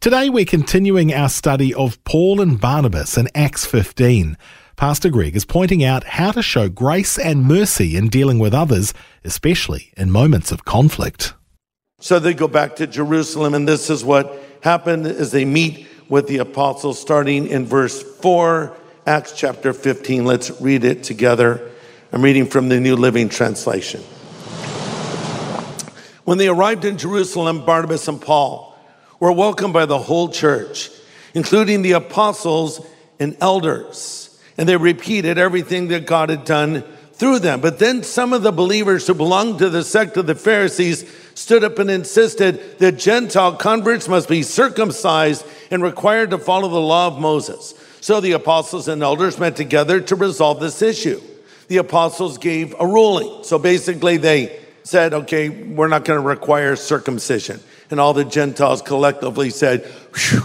Today 0.00 0.30
we're 0.30 0.44
continuing 0.44 1.12
our 1.12 1.28
study 1.28 1.74
of 1.74 2.02
Paul 2.04 2.40
and 2.40 2.60
Barnabas 2.60 3.18
in 3.18 3.26
Acts 3.34 3.66
15. 3.66 4.38
Pastor 4.76 5.10
Greg 5.10 5.34
is 5.34 5.44
pointing 5.44 5.82
out 5.82 6.04
how 6.04 6.30
to 6.30 6.40
show 6.40 6.68
grace 6.68 7.18
and 7.18 7.44
mercy 7.44 7.96
in 7.96 8.06
dealing 8.06 8.38
with 8.38 8.54
others, 8.54 8.94
especially 9.24 9.92
in 9.96 10.12
moments 10.12 10.52
of 10.52 10.64
conflict. 10.64 11.34
So 11.98 12.20
they 12.20 12.32
go 12.32 12.46
back 12.46 12.76
to 12.76 12.86
Jerusalem, 12.86 13.54
and 13.54 13.66
this 13.66 13.90
is 13.90 14.04
what 14.04 14.40
happened 14.62 15.04
as 15.08 15.32
they 15.32 15.44
meet 15.44 15.88
with 16.08 16.28
the 16.28 16.38
apostles, 16.38 17.00
starting 17.00 17.48
in 17.48 17.66
verse 17.66 18.00
4, 18.20 18.76
Acts 19.04 19.32
chapter 19.32 19.72
15. 19.72 20.24
Let's 20.24 20.60
read 20.60 20.84
it 20.84 21.02
together. 21.02 21.72
I'm 22.12 22.22
reading 22.22 22.46
from 22.46 22.68
the 22.68 22.78
New 22.78 22.94
Living 22.94 23.28
Translation. 23.28 24.00
When 26.22 26.38
they 26.38 26.46
arrived 26.46 26.84
in 26.84 26.98
Jerusalem, 26.98 27.64
Barnabas 27.64 28.06
and 28.06 28.22
Paul 28.22 28.67
were 29.20 29.32
welcomed 29.32 29.74
by 29.74 29.86
the 29.86 29.98
whole 29.98 30.28
church, 30.28 30.90
including 31.34 31.82
the 31.82 31.92
apostles 31.92 32.84
and 33.18 33.36
elders. 33.40 34.38
And 34.56 34.68
they 34.68 34.76
repeated 34.76 35.38
everything 35.38 35.88
that 35.88 36.06
God 36.06 36.30
had 36.30 36.44
done 36.44 36.82
through 37.12 37.40
them. 37.40 37.60
But 37.60 37.78
then 37.78 38.02
some 38.02 38.32
of 38.32 38.42
the 38.42 38.52
believers 38.52 39.06
who 39.06 39.14
belonged 39.14 39.58
to 39.58 39.70
the 39.70 39.82
sect 39.82 40.16
of 40.16 40.26
the 40.26 40.34
Pharisees 40.34 41.10
stood 41.34 41.64
up 41.64 41.78
and 41.78 41.90
insisted 41.90 42.78
that 42.78 42.98
Gentile 42.98 43.56
converts 43.56 44.08
must 44.08 44.28
be 44.28 44.42
circumcised 44.42 45.44
and 45.70 45.82
required 45.82 46.30
to 46.30 46.38
follow 46.38 46.68
the 46.68 46.80
law 46.80 47.08
of 47.08 47.18
Moses. 47.18 47.74
So 48.00 48.20
the 48.20 48.32
apostles 48.32 48.88
and 48.88 49.02
elders 49.02 49.38
met 49.38 49.56
together 49.56 50.00
to 50.00 50.16
resolve 50.16 50.60
this 50.60 50.82
issue 50.82 51.20
the 51.68 51.76
apostles 51.76 52.38
gave 52.38 52.74
a 52.80 52.86
ruling. 52.86 53.44
So 53.44 53.58
basically, 53.58 54.16
they 54.16 54.58
said, 54.82 55.14
okay, 55.14 55.50
we're 55.50 55.88
not 55.88 56.04
going 56.04 56.20
to 56.20 56.26
require 56.26 56.76
circumcision. 56.76 57.60
And 57.90 57.98
all 57.98 58.12
the 58.12 58.24
Gentiles 58.24 58.82
collectively 58.82 59.50
said, 59.50 59.84
Phew. 59.84 60.42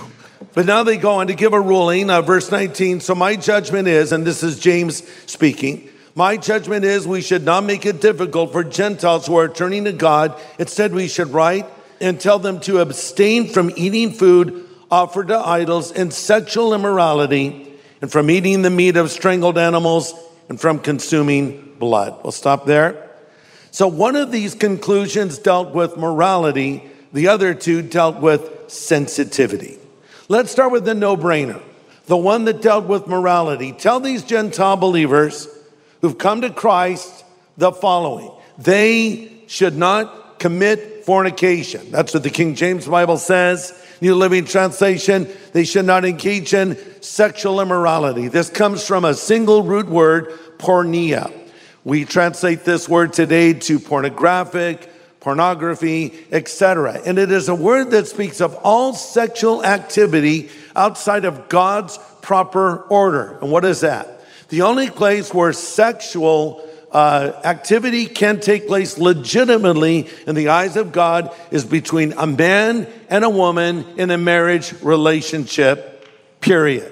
But 0.54 0.66
now 0.66 0.84
they 0.84 0.98
go 0.98 1.14
on 1.14 1.28
to 1.28 1.34
give 1.34 1.54
a 1.54 1.60
ruling. 1.60 2.10
Uh, 2.10 2.22
verse 2.22 2.52
19 2.52 3.00
So 3.00 3.16
my 3.16 3.36
judgment 3.36 3.88
is, 3.88 4.12
and 4.12 4.26
this 4.26 4.44
is 4.44 4.60
James 4.60 5.04
speaking, 5.26 5.90
my 6.16 6.38
judgment 6.38 6.86
is 6.86 7.08
we 7.08 7.22
should 7.22 7.44
not 7.44 7.64
make 7.64 7.86
it 7.86 8.00
difficult 8.00 8.52
for 8.52 8.64
Gentiles 8.64 9.26
who 9.26 9.36
are 9.36 9.50
turning 9.50 9.86
to 9.86 9.92
God. 9.92 10.40
Instead, 10.60 10.94
we 10.94 11.08
should 11.08 11.30
write 11.30 11.66
and 12.00 12.20
tell 12.22 12.38
them 12.38 12.60
to 12.62 12.80
abstain 12.80 13.48
from 13.50 13.72
eating 13.76 14.12
food 14.12 14.68
offered 14.94 15.30
to 15.30 15.40
idols 15.40 15.92
and 15.92 16.14
sexual 16.14 16.72
immorality, 16.72 17.74
and 18.00 18.12
from 18.12 18.30
eating 18.30 18.62
the 18.62 18.70
meat 18.70 18.96
of 18.96 19.10
strangled 19.10 19.58
animals 19.58 20.14
and 20.50 20.62
from 20.62 20.78
consuming 20.78 21.76
blood. 21.80 22.20
We'll 22.24 22.32
stop 22.32 22.68
there. 22.68 23.10
So, 23.72 23.88
one 23.88 24.16
of 24.16 24.32
these 24.32 24.54
conclusions 24.54 25.40
dealt 25.40 25.74
with 25.74 25.98
morality, 25.98 26.92
the 27.14 27.28
other 27.28 27.54
two 27.54 27.82
dealt 27.82 28.20
with 28.20 28.50
sensitivity. 28.68 29.78
Let's 30.28 30.52
start 30.52 30.72
with 30.72 30.84
the 30.84 30.96
no 30.96 31.16
brainer, 31.16 31.62
the 32.08 32.18
one 32.18 32.46
that 32.46 32.62
dealt 32.62 32.86
with 32.86 33.08
morality. 33.08 33.72
Tell 33.72 34.00
these 34.00 34.24
Gentile 34.24 34.78
believers 34.78 35.48
who've 36.02 36.18
come 36.18 36.42
to 36.42 36.50
Christ 36.50 37.24
the 37.58 37.72
following 37.72 38.32
they 38.58 39.32
should 39.48 39.76
not 39.76 40.40
commit 40.40 41.06
fornication. 41.06 41.90
That's 41.92 42.14
what 42.14 42.24
the 42.24 42.30
King 42.30 42.56
James 42.56 42.88
Bible 42.88 43.18
says. 43.18 43.80
New 44.02 44.16
Living 44.16 44.46
Translation, 44.46 45.28
they 45.54 45.64
should 45.64 45.86
not 45.86 46.06
engage 46.06 46.54
in 46.54 46.78
sexual 47.02 47.62
immorality. 47.62 48.28
This 48.28 48.50
comes 48.50 48.86
from 48.86 49.06
a 49.06 49.14
single 49.14 49.64
root 49.64 49.88
word, 49.88 50.30
porneia. 50.58 51.32
We 51.86 52.06
translate 52.06 52.64
this 52.64 52.88
word 52.88 53.14
today 53.14 53.54
to 53.54 53.80
pornographic, 53.80 54.90
pornography, 55.24 56.14
etc. 56.32 57.02
And 57.06 57.18
it 57.18 57.32
is 57.32 57.48
a 57.48 57.56
word 57.56 57.92
that 57.92 58.08
speaks 58.08 58.42
of 58.42 58.54
all 58.56 58.94
sexual 58.94 59.66
activity 59.66 60.50
outside 60.76 61.24
of 61.24 61.48
God's 61.48 61.98
proper 62.22 62.82
order. 62.84 63.38
And 63.42 63.50
what 63.50 63.64
is 63.64 63.82
that? 63.82 64.22
The 64.50 64.64
only 64.64 64.90
place 64.90 65.34
where 65.34 65.54
sexual 65.54 66.70
uh, 66.92 67.32
activity 67.46 68.06
can 68.06 68.42
take 68.42 68.68
place 68.68 68.98
legitimately 68.98 70.10
in 70.28 70.36
the 70.36 70.50
eyes 70.50 70.76
of 70.76 70.92
God 70.92 71.34
is 71.52 71.64
between 71.64 72.12
a 72.18 72.28
man 72.28 72.86
and 73.10 73.24
a 73.24 73.30
woman 73.30 73.86
in 73.98 74.12
a 74.12 74.18
marriage 74.18 74.74
relationship, 74.84 76.08
period. 76.42 76.92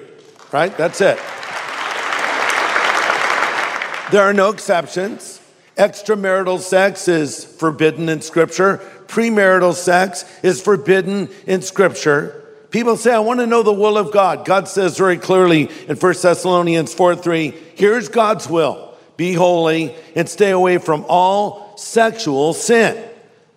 Right? 0.50 0.76
That's 0.76 1.02
it. 1.02 1.18
There 4.10 4.22
are 4.22 4.32
no 4.32 4.48
exceptions. 4.48 5.41
Extramarital 5.76 6.60
sex 6.60 7.08
is 7.08 7.44
forbidden 7.44 8.08
in 8.08 8.20
Scripture. 8.20 8.78
Premarital 9.06 9.74
sex 9.74 10.24
is 10.42 10.60
forbidden 10.60 11.28
in 11.46 11.62
Scripture. 11.62 12.38
People 12.70 12.96
say, 12.96 13.14
I 13.14 13.18
want 13.18 13.40
to 13.40 13.46
know 13.46 13.62
the 13.62 13.72
will 13.72 13.98
of 13.98 14.12
God. 14.12 14.46
God 14.46 14.68
says 14.68 14.96
very 14.96 15.18
clearly 15.18 15.70
in 15.88 15.96
1 15.96 16.14
Thessalonians 16.22 16.94
4 16.94 17.16
3, 17.16 17.54
here's 17.74 18.08
God's 18.08 18.48
will 18.48 18.92
be 19.16 19.34
holy, 19.34 19.94
and 20.16 20.28
stay 20.28 20.50
away 20.50 20.78
from 20.78 21.04
all 21.08 21.76
sexual 21.76 22.52
sin. 22.54 23.08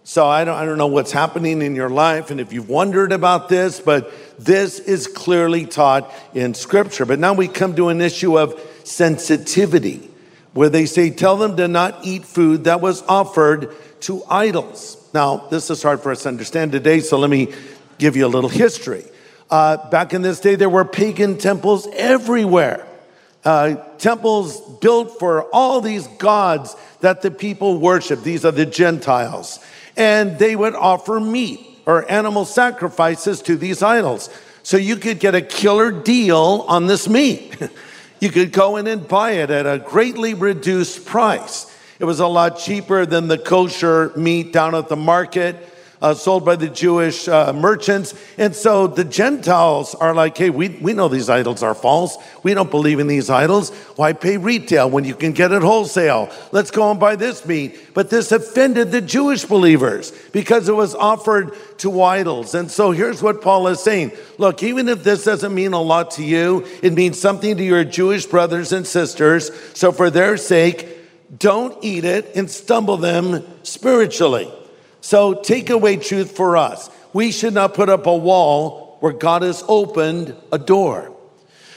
So 0.04 0.28
I 0.28 0.44
don't, 0.44 0.56
I 0.56 0.66
don't 0.66 0.78
know 0.78 0.88
what's 0.88 1.12
happening 1.12 1.64
in 1.64 1.76
your 1.76 1.90
life 1.90 2.30
and 2.30 2.40
if 2.40 2.54
you've 2.54 2.70
wondered 2.70 3.12
about 3.12 3.50
this, 3.50 3.80
but 3.80 4.12
this 4.38 4.78
is 4.78 5.08
clearly 5.08 5.66
taught 5.66 6.14
in 6.36 6.54
Scripture. 6.54 7.06
But 7.06 7.18
now 7.18 7.34
we 7.34 7.48
come 7.48 7.76
to 7.78 7.90
an 7.90 8.02
issue 8.02 8.38
of 8.38 8.60
sensitivity, 8.84 10.08
where 10.56 10.70
they 10.70 10.88
say, 10.88 11.12
tell 11.12 11.38
them 11.38 11.56
to 11.58 11.68
not 11.68 12.00
eat 12.04 12.26
food 12.26 12.64
that 12.64 12.82
was 12.82 13.04
offered 13.04 13.76
to 14.02 14.24
idols. 14.28 14.98
Now, 15.14 15.46
this 15.52 15.70
is 15.70 15.84
hard 15.84 16.02
for 16.02 16.12
us 16.12 16.24
to 16.24 16.30
understand 16.30 16.72
today, 16.72 17.00
so 17.02 17.20
let 17.20 17.30
me 17.30 17.54
give 18.00 18.16
you 18.16 18.26
a 18.26 18.28
little 18.28 18.50
history. 18.50 19.06
Uh, 19.52 19.88
back 19.92 20.14
in 20.14 20.24
this 20.24 20.40
day, 20.40 20.56
there 20.56 20.70
were 20.70 20.86
pagan 20.86 21.38
temples 21.38 21.88
everywhere 21.94 22.88
uh, 23.46 23.76
temples 24.00 24.60
built 24.80 25.20
for 25.20 25.44
all 25.54 25.80
these 25.80 26.08
gods 26.18 26.76
that 27.02 27.22
the 27.22 27.30
people 27.30 27.78
worship. 27.78 28.24
These 28.24 28.44
are 28.44 28.52
the 28.52 28.66
Gentiles. 28.66 29.60
And 29.96 30.40
they 30.40 30.56
would 30.56 30.74
offer 30.74 31.20
meat 31.20 31.66
or 31.86 32.10
animal 32.12 32.46
sacrifices 32.46 33.44
to 33.44 33.56
these 33.56 33.84
idols. 33.84 34.32
So 34.64 34.78
you 34.78 34.96
could 34.96 35.20
get 35.20 35.36
a 35.36 35.42
killer 35.42 35.92
deal 35.92 36.66
on 36.68 36.88
this 36.88 37.08
meat. 37.08 37.56
you 38.26 38.32
could 38.32 38.52
go 38.52 38.78
in 38.78 38.88
and 38.88 39.08
buy 39.08 39.34
it 39.34 39.52
at 39.52 39.68
a 39.68 39.78
greatly 39.78 40.34
reduced 40.34 41.06
price. 41.06 41.72
It 42.00 42.06
was 42.06 42.20
a 42.20 42.26
lot 42.26 42.58
cheaper 42.58 43.06
than 43.06 43.28
the 43.28 43.38
kosher 43.38 44.12
meat 44.18 44.52
down 44.52 44.74
at 44.74 44.90
the 44.90 44.96
market 44.96 45.56
uh, 46.02 46.14
sold 46.14 46.46
by 46.46 46.56
the 46.56 46.68
Jewish 46.68 47.28
uh, 47.28 47.54
merchants. 47.54 48.14
And 48.38 48.56
so 48.56 48.88
the 48.88 49.04
Gentiles 49.04 49.96
are 49.96 50.14
like, 50.14 50.38
hey, 50.38 50.50
we, 50.50 50.70
we 50.70 50.94
know 50.94 51.08
these 51.08 51.30
idols 51.30 51.64
are 51.64 51.76
false. 51.76 52.18
We 52.44 52.54
don't 52.54 52.72
believe 52.72 53.00
in 53.00 53.08
these 53.08 53.30
idols. 53.30 53.72
Why 53.96 54.14
pay 54.14 54.38
retail 54.38 54.90
when 54.90 55.06
you 55.06 55.16
can 55.16 55.32
get 55.32 55.52
it 55.52 55.62
wholesale? 55.62 56.30
Let's 56.52 56.72
go 56.72 56.92
and 56.92 57.00
buy 57.00 57.16
this 57.16 57.46
meat. 57.46 57.94
But 57.94 58.10
this 58.10 58.32
offended 58.32 58.92
the 58.92 59.02
Jewish 59.02 59.46
believers 59.46 60.12
because 60.32 60.70
it 60.70 60.76
was 60.76 60.96
offered 60.96 61.54
to 61.80 62.02
idols. 62.02 62.56
And 62.56 62.70
so 62.70 62.92
here's 62.92 63.22
what 63.22 63.42
Paul 63.42 63.68
is 63.68 63.80
saying 63.80 64.12
Look, 64.38 64.64
even 64.64 64.90
if 64.90 65.04
this 65.04 65.24
doesn't 65.24 65.54
mean 65.54 65.74
a 65.74 65.82
lot 65.82 66.12
to 66.12 66.24
you, 66.24 66.66
it 66.82 66.94
means 66.94 67.20
something 67.20 67.58
to 67.58 67.64
your 67.64 67.84
Jewish 67.84 68.26
brothers 68.26 68.72
and 68.72 68.86
sisters. 68.86 69.52
So 69.74 69.92
for 69.92 70.10
their 70.10 70.38
sake, 70.38 70.88
don't 71.38 71.84
eat 71.84 72.06
it 72.06 72.36
and 72.36 72.50
stumble 72.50 72.98
them 72.98 73.44
spiritually. 73.64 74.52
So 75.06 75.36
take 75.36 75.70
away 75.70 75.98
truth 75.98 76.36
for 76.36 76.58
us. 76.58 76.90
We 77.14 77.32
should 77.32 77.54
not 77.54 77.76
put 77.76 77.90
up 77.90 78.08
a 78.08 78.18
wall 78.18 78.98
where 79.02 79.14
God 79.14 79.44
has 79.44 79.64
opened 79.68 80.36
a 80.52 80.58
door. 80.58 81.16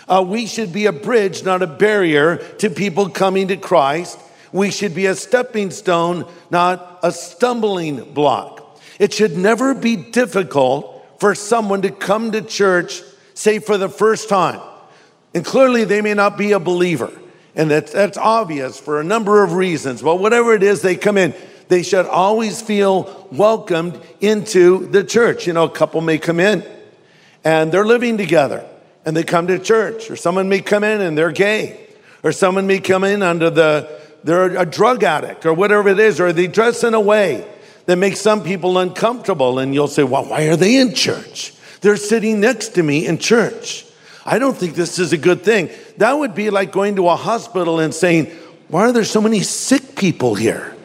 Uh, 0.08 0.24
we 0.26 0.46
should 0.46 0.72
be 0.72 0.86
a 0.86 0.92
bridge, 0.92 1.44
not 1.44 1.60
a 1.60 1.66
barrier 1.66 2.38
to 2.60 2.70
people 2.70 3.10
coming 3.10 3.48
to 3.48 3.58
Christ. 3.58 4.18
We 4.50 4.70
should 4.70 4.94
be 4.94 5.04
a 5.04 5.14
stepping 5.14 5.70
stone, 5.72 6.24
not 6.50 7.00
a 7.02 7.12
stumbling 7.12 8.14
block. 8.14 8.80
It 8.98 9.12
should 9.12 9.36
never 9.36 9.74
be 9.74 9.96
difficult 9.96 11.20
for 11.20 11.34
someone 11.34 11.82
to 11.82 11.90
come 11.90 12.32
to 12.32 12.40
church, 12.40 13.02
say 13.34 13.58
for 13.58 13.76
the 13.76 13.90
first 13.90 14.30
time. 14.30 14.62
And 15.34 15.44
clearly, 15.44 15.84
they 15.84 16.00
may 16.00 16.14
not 16.14 16.38
be 16.38 16.52
a 16.52 16.58
believer. 16.58 17.12
And 17.54 17.70
that's, 17.70 17.92
that's 17.92 18.16
obvious 18.16 18.80
for 18.80 19.00
a 19.00 19.04
number 19.04 19.44
of 19.44 19.52
reasons. 19.52 20.00
But 20.00 20.16
whatever 20.16 20.54
it 20.54 20.62
is, 20.62 20.80
they 20.80 20.96
come 20.96 21.18
in. 21.18 21.34
They 21.68 21.82
should 21.82 22.06
always 22.06 22.60
feel 22.60 23.28
welcomed 23.30 24.00
into 24.20 24.86
the 24.86 25.04
church. 25.04 25.46
You 25.46 25.52
know, 25.52 25.64
a 25.64 25.70
couple 25.70 26.00
may 26.00 26.18
come 26.18 26.40
in 26.40 26.64
and 27.44 27.70
they're 27.70 27.86
living 27.86 28.16
together 28.18 28.66
and 29.04 29.16
they 29.16 29.22
come 29.22 29.46
to 29.46 29.58
church, 29.58 30.10
or 30.10 30.16
someone 30.16 30.48
may 30.48 30.60
come 30.60 30.84
in 30.84 31.00
and 31.00 31.16
they're 31.16 31.32
gay, 31.32 31.80
or 32.22 32.32
someone 32.32 32.66
may 32.66 32.78
come 32.78 33.04
in 33.04 33.22
under 33.22 33.48
the, 33.48 34.00
they're 34.22 34.58
a 34.58 34.66
drug 34.66 35.02
addict, 35.02 35.46
or 35.46 35.54
whatever 35.54 35.88
it 35.88 35.98
is, 35.98 36.20
or 36.20 36.30
they 36.32 36.46
dress 36.46 36.84
in 36.84 36.92
a 36.92 37.00
way 37.00 37.46
that 37.86 37.96
makes 37.96 38.20
some 38.20 38.42
people 38.42 38.76
uncomfortable. 38.76 39.60
And 39.60 39.72
you'll 39.72 39.88
say, 39.88 40.02
well, 40.02 40.26
why 40.26 40.48
are 40.48 40.56
they 40.56 40.76
in 40.76 40.94
church? 40.94 41.54
They're 41.80 41.96
sitting 41.96 42.40
next 42.40 42.70
to 42.70 42.82
me 42.82 43.06
in 43.06 43.16
church. 43.16 43.86
I 44.26 44.38
don't 44.38 44.56
think 44.56 44.74
this 44.74 44.98
is 44.98 45.14
a 45.14 45.16
good 45.16 45.42
thing. 45.42 45.70
That 45.96 46.12
would 46.12 46.34
be 46.34 46.50
like 46.50 46.70
going 46.70 46.96
to 46.96 47.08
a 47.08 47.16
hospital 47.16 47.78
and 47.78 47.94
saying, 47.94 48.26
why 48.68 48.82
are 48.82 48.92
there 48.92 49.04
so 49.04 49.22
many 49.22 49.40
sick 49.40 49.96
people 49.96 50.34
here? 50.34 50.76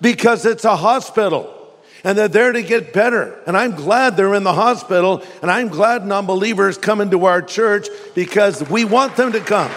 Because 0.00 0.44
it's 0.46 0.64
a 0.64 0.76
hospital 0.76 1.52
and 2.06 2.16
they're 2.16 2.28
there 2.28 2.52
to 2.52 2.62
get 2.62 2.92
better. 2.92 3.36
And 3.48 3.56
I'm 3.56 3.72
glad 3.72 4.16
they're 4.16 4.34
in 4.34 4.44
the 4.44 4.52
hospital, 4.52 5.24
and 5.42 5.50
I'm 5.50 5.66
glad 5.66 6.06
non 6.06 6.24
believers 6.24 6.78
come 6.78 7.00
into 7.00 7.24
our 7.24 7.42
church 7.42 7.88
because 8.14 8.68
we 8.70 8.84
want 8.84 9.16
them 9.16 9.32
to 9.32 9.40
come. 9.40 9.70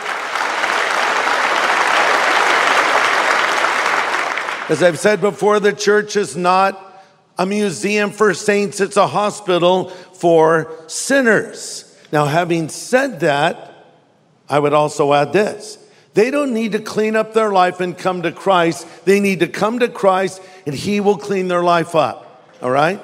As 4.70 4.84
I've 4.84 5.00
said 5.00 5.22
before, 5.22 5.60
the 5.60 5.74
church 5.74 6.16
is 6.16 6.38
not 6.38 7.04
a 7.40 7.48
museum 7.48 8.12
for 8.12 8.36
saints, 8.36 8.80
it's 8.80 8.98
a 8.98 9.08
hospital 9.08 9.90
for 9.90 10.72
sinners. 10.86 11.86
Now, 12.12 12.26
having 12.26 12.70
said 12.70 13.22
that, 13.22 13.88
I 14.48 14.60
would 14.60 14.74
also 14.74 15.14
add 15.14 15.34
this. 15.34 15.80
They 16.14 16.32
don't 16.32 16.54
need 16.54 16.72
to 16.74 16.80
clean 16.80 17.16
up 17.16 17.34
their 17.34 17.52
life 17.52 17.80
and 17.80 17.98
come 17.98 18.24
to 18.24 18.32
Christ. 18.32 18.88
They 19.06 19.20
need 19.20 19.42
to 19.42 19.48
come 19.48 19.80
to 19.80 19.88
Christ 19.88 20.42
and 20.66 20.76
He 20.76 21.00
will 21.00 21.18
clean 21.18 21.48
their 21.48 21.64
life 21.64 21.96
up. 21.96 22.48
All 22.62 22.72
right? 22.72 23.00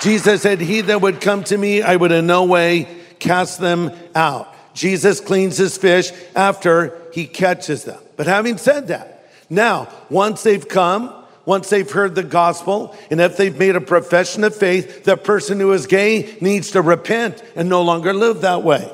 Jesus 0.00 0.42
said, 0.42 0.60
He 0.60 0.82
that 0.82 1.00
would 1.00 1.20
come 1.20 1.42
to 1.44 1.58
me, 1.58 1.82
I 1.82 1.96
would 1.96 2.12
in 2.12 2.26
no 2.26 2.44
way 2.44 2.88
cast 3.18 3.60
them 3.60 3.90
out. 4.14 4.54
Jesus 4.74 5.20
cleans 5.20 5.56
his 5.56 5.76
fish 5.76 6.12
after 6.34 7.00
he 7.12 7.26
catches 7.26 7.84
them. 7.84 8.00
But 8.16 8.26
having 8.26 8.58
said 8.58 8.88
that, 8.88 9.28
now, 9.48 9.88
once 10.10 10.42
they've 10.42 10.66
come, 10.66 11.12
once 11.44 11.70
they've 11.70 11.90
heard 11.90 12.14
the 12.14 12.22
gospel, 12.22 12.94
and 13.10 13.20
if 13.20 13.36
they've 13.36 13.56
made 13.56 13.76
a 13.76 13.80
profession 13.80 14.44
of 14.44 14.54
faith, 14.54 15.04
the 15.04 15.16
person 15.16 15.60
who 15.60 15.72
is 15.72 15.86
gay 15.86 16.36
needs 16.40 16.72
to 16.72 16.82
repent 16.82 17.42
and 17.54 17.68
no 17.68 17.82
longer 17.82 18.12
live 18.12 18.42
that 18.42 18.62
way. 18.62 18.92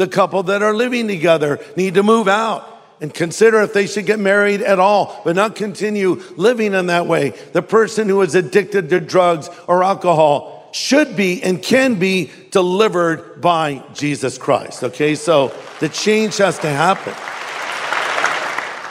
The 0.00 0.08
couple 0.08 0.42
that 0.44 0.62
are 0.62 0.72
living 0.72 1.08
together 1.08 1.62
need 1.76 1.92
to 1.92 2.02
move 2.02 2.26
out 2.26 2.66
and 3.02 3.12
consider 3.12 3.60
if 3.60 3.74
they 3.74 3.86
should 3.86 4.06
get 4.06 4.18
married 4.18 4.62
at 4.62 4.78
all, 4.78 5.20
but 5.26 5.36
not 5.36 5.54
continue 5.54 6.22
living 6.38 6.72
in 6.72 6.86
that 6.86 7.06
way. 7.06 7.34
The 7.52 7.60
person 7.60 8.08
who 8.08 8.22
is 8.22 8.34
addicted 8.34 8.88
to 8.88 9.00
drugs 9.00 9.50
or 9.66 9.84
alcohol 9.84 10.70
should 10.72 11.16
be 11.16 11.42
and 11.42 11.62
can 11.62 11.96
be 11.96 12.30
delivered 12.50 13.42
by 13.42 13.84
Jesus 13.92 14.38
Christ. 14.38 14.82
Okay, 14.84 15.14
so 15.16 15.54
the 15.80 15.90
change 15.90 16.38
has 16.38 16.58
to 16.60 16.70
happen. 16.70 17.12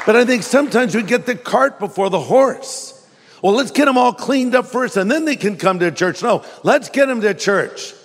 But 0.06 0.16
I 0.16 0.26
think 0.26 0.44
sometimes 0.44 0.94
we 0.94 1.02
get 1.02 1.26
the 1.26 1.36
cart 1.36 1.80
before 1.80 2.12
the 2.12 2.20
horse. 2.20 3.04
Well, 3.42 3.54
let's 3.54 3.72
get 3.72 3.86
them 3.86 3.98
all 3.98 4.14
cleaned 4.14 4.54
up 4.54 4.68
first 4.68 4.96
and 4.96 5.10
then 5.10 5.26
they 5.26 5.38
can 5.38 5.58
come 5.58 5.80
to 5.80 5.90
church. 5.90 6.22
No, 6.22 6.46
let's 6.62 6.88
get 6.90 7.08
them 7.08 7.22
to 7.22 7.34
church. 7.34 7.96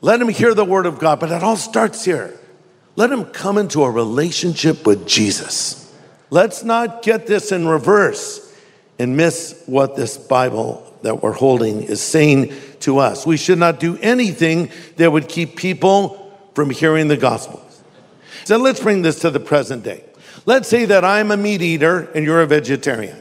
Let 0.00 0.18
them 0.18 0.30
hear 0.30 0.52
the 0.52 0.64
word 0.64 0.86
of 0.86 0.98
God. 0.98 1.20
But 1.20 1.30
it 1.30 1.44
all 1.44 1.56
starts 1.56 2.04
here. 2.04 2.36
Let 3.00 3.08
them 3.08 3.24
come 3.24 3.56
into 3.56 3.82
a 3.84 3.90
relationship 3.90 4.86
with 4.86 5.06
Jesus. 5.06 5.90
Let's 6.28 6.62
not 6.62 7.00
get 7.00 7.26
this 7.26 7.50
in 7.50 7.66
reverse 7.66 8.54
and 8.98 9.16
miss 9.16 9.62
what 9.64 9.96
this 9.96 10.18
Bible 10.18 10.86
that 11.00 11.22
we're 11.22 11.32
holding 11.32 11.82
is 11.82 12.02
saying 12.02 12.52
to 12.80 12.98
us. 12.98 13.24
We 13.24 13.38
should 13.38 13.56
not 13.56 13.80
do 13.80 13.96
anything 14.02 14.70
that 14.96 15.10
would 15.10 15.30
keep 15.30 15.56
people 15.56 16.30
from 16.54 16.68
hearing 16.68 17.08
the 17.08 17.16
gospel. 17.16 17.66
So 18.44 18.58
let's 18.58 18.80
bring 18.80 19.00
this 19.00 19.20
to 19.20 19.30
the 19.30 19.40
present 19.40 19.82
day. 19.82 20.04
Let's 20.44 20.68
say 20.68 20.84
that 20.84 21.02
I'm 21.02 21.30
a 21.30 21.38
meat 21.38 21.62
eater 21.62 22.00
and 22.14 22.26
you're 22.26 22.42
a 22.42 22.46
vegetarian. 22.46 23.16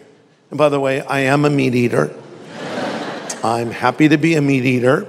And 0.49 0.57
by 0.57 0.67
the 0.67 0.81
way, 0.81 0.99
I 1.03 1.21
am 1.21 1.45
a 1.45 1.49
meat 1.49 1.73
eater. 1.73 2.13
I'm 3.45 3.71
happy 3.71 4.09
to 4.09 4.17
be 4.17 4.35
a 4.35 4.41
meat 4.41 4.65
eater. 4.65 5.07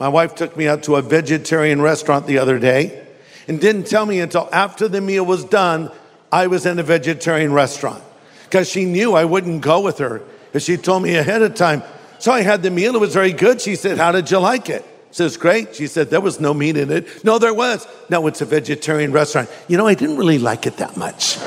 My 0.00 0.08
wife 0.08 0.34
took 0.34 0.56
me 0.56 0.66
out 0.66 0.82
to 0.84 0.96
a 0.96 1.02
vegetarian 1.02 1.82
restaurant 1.82 2.26
the 2.26 2.38
other 2.38 2.58
day 2.58 3.00
and 3.48 3.60
didn't 3.60 3.84
tell 3.84 4.06
me 4.06 4.20
until 4.20 4.48
after 4.52 4.88
the 4.88 5.00
meal 5.00 5.24
was 5.24 5.44
done 5.44 5.90
I 6.32 6.46
was 6.46 6.64
in 6.64 6.78
a 6.78 6.82
vegetarian 6.82 7.52
restaurant 7.52 8.02
because 8.44 8.68
she 8.68 8.86
knew 8.86 9.14
I 9.14 9.26
wouldn't 9.26 9.60
go 9.60 9.80
with 9.80 9.98
her 9.98 10.22
if 10.54 10.62
she 10.62 10.78
told 10.78 11.02
me 11.02 11.16
ahead 11.16 11.42
of 11.42 11.54
time. 11.54 11.82
So 12.18 12.32
I 12.32 12.40
had 12.40 12.62
the 12.62 12.70
meal. 12.70 12.94
It 12.94 13.00
was 13.00 13.12
very 13.12 13.32
good. 13.32 13.60
She 13.60 13.76
said, 13.76 13.98
How 13.98 14.12
did 14.12 14.30
you 14.30 14.38
like 14.38 14.70
it? 14.70 14.86
Says, 15.10 15.36
Great. 15.36 15.74
She 15.74 15.86
said, 15.86 16.08
There 16.08 16.20
was 16.20 16.40
no 16.40 16.54
meat 16.54 16.78
in 16.78 16.90
it. 16.90 17.24
No, 17.24 17.38
there 17.38 17.52
was. 17.52 17.86
No, 18.08 18.26
it's 18.26 18.40
a 18.40 18.46
vegetarian 18.46 19.12
restaurant. 19.12 19.50
You 19.68 19.76
know, 19.76 19.86
I 19.86 19.94
didn't 19.94 20.16
really 20.16 20.38
like 20.38 20.66
it 20.66 20.78
that 20.78 20.96
much. 20.96 21.36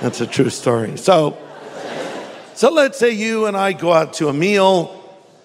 That's 0.00 0.20
a 0.20 0.26
true 0.26 0.48
story. 0.48 0.96
So, 0.96 1.36
so 2.54 2.70
let's 2.70 2.98
say 2.98 3.10
you 3.10 3.46
and 3.46 3.56
I 3.56 3.72
go 3.72 3.92
out 3.92 4.14
to 4.14 4.28
a 4.28 4.32
meal. 4.32 4.97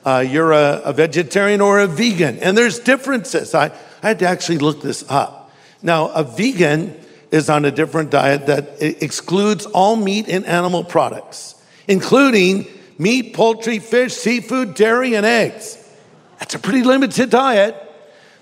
Uh, 0.06 0.20
you're 0.20 0.52
a, 0.52 0.82
a 0.84 0.94
vegetarian 0.94 1.62
or 1.62 1.80
a 1.80 1.88
vegan, 1.88 2.38
and 2.40 2.58
there's 2.58 2.80
differences. 2.80 3.56
I, 3.56 3.68
I 4.02 4.08
had 4.08 4.20
to 4.20 4.28
actually 4.28 4.58
look 4.58 4.82
this 4.82 5.06
up. 5.10 5.52
Now, 5.82 6.10
a 6.10 6.24
vegan 6.24 7.00
is 7.32 7.50
on 7.50 7.66
a 7.66 7.72
different 7.72 8.12
diet 8.12 8.48
that 8.48 8.82
excludes 8.82 9.66
all 9.66 9.96
meat 9.96 10.28
and 10.28 10.46
animal 10.46 10.84
products, 10.84 11.56
including 11.88 12.68
meat, 12.98 13.34
poultry, 13.34 13.80
fish, 13.80 14.14
seafood, 14.14 14.76
dairy, 14.76 15.16
and 15.16 15.26
eggs. 15.26 15.80
That's 16.40 16.56
a 16.56 16.60
pretty 16.60 16.84
limited 16.84 17.30
diet. 17.30 17.76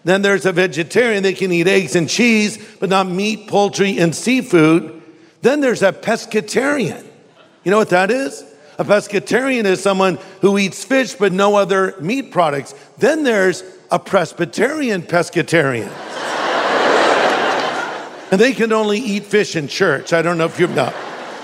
Then 0.03 0.23
there's 0.23 0.45
a 0.45 0.51
vegetarian 0.51 1.23
that 1.23 1.37
can 1.37 1.51
eat 1.51 1.67
eggs 1.67 1.95
and 1.95 2.09
cheese, 2.09 2.57
but 2.79 2.89
not 2.89 3.07
meat, 3.07 3.47
poultry, 3.47 3.99
and 3.99 4.15
seafood. 4.15 5.01
Then 5.41 5.61
there's 5.61 5.83
a 5.83 5.93
pescatarian. 5.93 7.05
You 7.63 7.71
know 7.71 7.77
what 7.77 7.89
that 7.89 8.09
is? 8.09 8.43
A 8.81 8.83
pescatarian 8.83 9.65
is 9.65 9.79
someone 9.79 10.17
who 10.41 10.57
eats 10.57 10.83
fish 10.83 11.13
but 11.13 11.31
no 11.31 11.55
other 11.55 11.95
meat 12.01 12.31
products. 12.31 12.73
Then 12.97 13.21
there's 13.21 13.63
a 13.91 13.99
Presbyterian 13.99 15.03
pescatarian. 15.03 15.91
and 18.31 18.41
they 18.41 18.53
can 18.53 18.73
only 18.73 18.97
eat 18.97 19.25
fish 19.25 19.55
in 19.55 19.67
church. 19.67 20.13
I 20.13 20.23
don't 20.23 20.39
know 20.39 20.45
if 20.45 20.59
you've 20.59 20.73
not. 20.73 20.95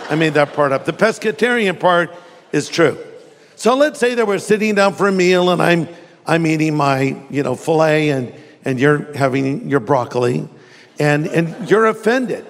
I 0.10 0.16
made 0.16 0.34
that 0.34 0.54
part 0.54 0.72
up. 0.72 0.86
The 0.86 0.94
pescatarian 0.94 1.80
part 1.80 2.10
is 2.52 2.70
true. 2.70 2.98
So 3.56 3.76
let's 3.76 4.00
say 4.00 4.16
that 4.16 4.26
we're 4.26 4.40
sitting 4.40 4.74
down 4.74 4.96
for 4.96 5.08
a 5.08 5.12
meal 5.12 5.52
and 5.52 5.62
I'm 5.62 5.88
I'm 6.26 6.48
eating 6.48 6.76
my, 6.76 7.24
you 7.30 7.44
know, 7.44 7.54
filet 7.56 8.10
and 8.10 8.34
and 8.66 8.80
you're 8.80 9.14
having 9.16 9.70
your 9.70 9.80
broccoli 9.80 10.50
and 10.98 11.28
and 11.28 11.70
you're 11.70 11.86
offended. 11.86 12.48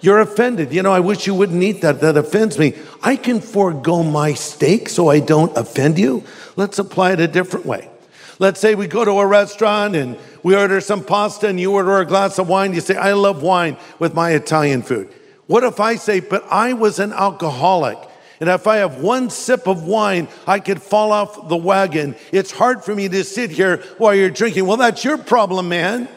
You're 0.00 0.20
offended. 0.20 0.72
You 0.72 0.82
know, 0.82 0.92
I 0.92 1.00
wish 1.00 1.26
you 1.26 1.34
wouldn't 1.34 1.62
eat 1.62 1.80
that. 1.82 2.00
That 2.00 2.16
offends 2.16 2.58
me. 2.58 2.74
I 3.02 3.16
can 3.16 3.40
forego 3.40 4.02
my 4.02 4.34
steak 4.34 4.88
so 4.88 5.08
I 5.08 5.20
don't 5.20 5.56
offend 5.56 5.98
you. 5.98 6.24
Let's 6.56 6.78
apply 6.78 7.12
it 7.12 7.20
a 7.20 7.28
different 7.28 7.66
way. 7.66 7.90
Let's 8.38 8.60
say 8.60 8.76
we 8.76 8.86
go 8.86 9.04
to 9.04 9.12
a 9.12 9.26
restaurant 9.26 9.96
and 9.96 10.16
we 10.44 10.54
order 10.54 10.80
some 10.80 11.04
pasta 11.04 11.48
and 11.48 11.58
you 11.58 11.72
order 11.72 11.98
a 11.98 12.06
glass 12.06 12.38
of 12.38 12.48
wine. 12.48 12.72
You 12.72 12.80
say, 12.80 12.94
I 12.94 13.12
love 13.12 13.42
wine 13.42 13.76
with 13.98 14.14
my 14.14 14.30
Italian 14.30 14.82
food. 14.82 15.12
What 15.48 15.64
if 15.64 15.80
I 15.80 15.96
say, 15.96 16.20
but 16.20 16.44
I 16.50 16.74
was 16.74 17.00
an 17.00 17.12
alcoholic? 17.12 17.98
And 18.40 18.48
if 18.48 18.68
I 18.68 18.76
have 18.76 19.00
one 19.00 19.30
sip 19.30 19.66
of 19.66 19.82
wine, 19.82 20.28
I 20.46 20.60
could 20.60 20.80
fall 20.80 21.10
off 21.10 21.48
the 21.48 21.56
wagon. 21.56 22.14
It's 22.30 22.52
hard 22.52 22.84
for 22.84 22.94
me 22.94 23.08
to 23.08 23.24
sit 23.24 23.50
here 23.50 23.78
while 23.98 24.14
you're 24.14 24.30
drinking. 24.30 24.66
Well, 24.66 24.76
that's 24.76 25.02
your 25.02 25.18
problem, 25.18 25.68
man. 25.68 26.08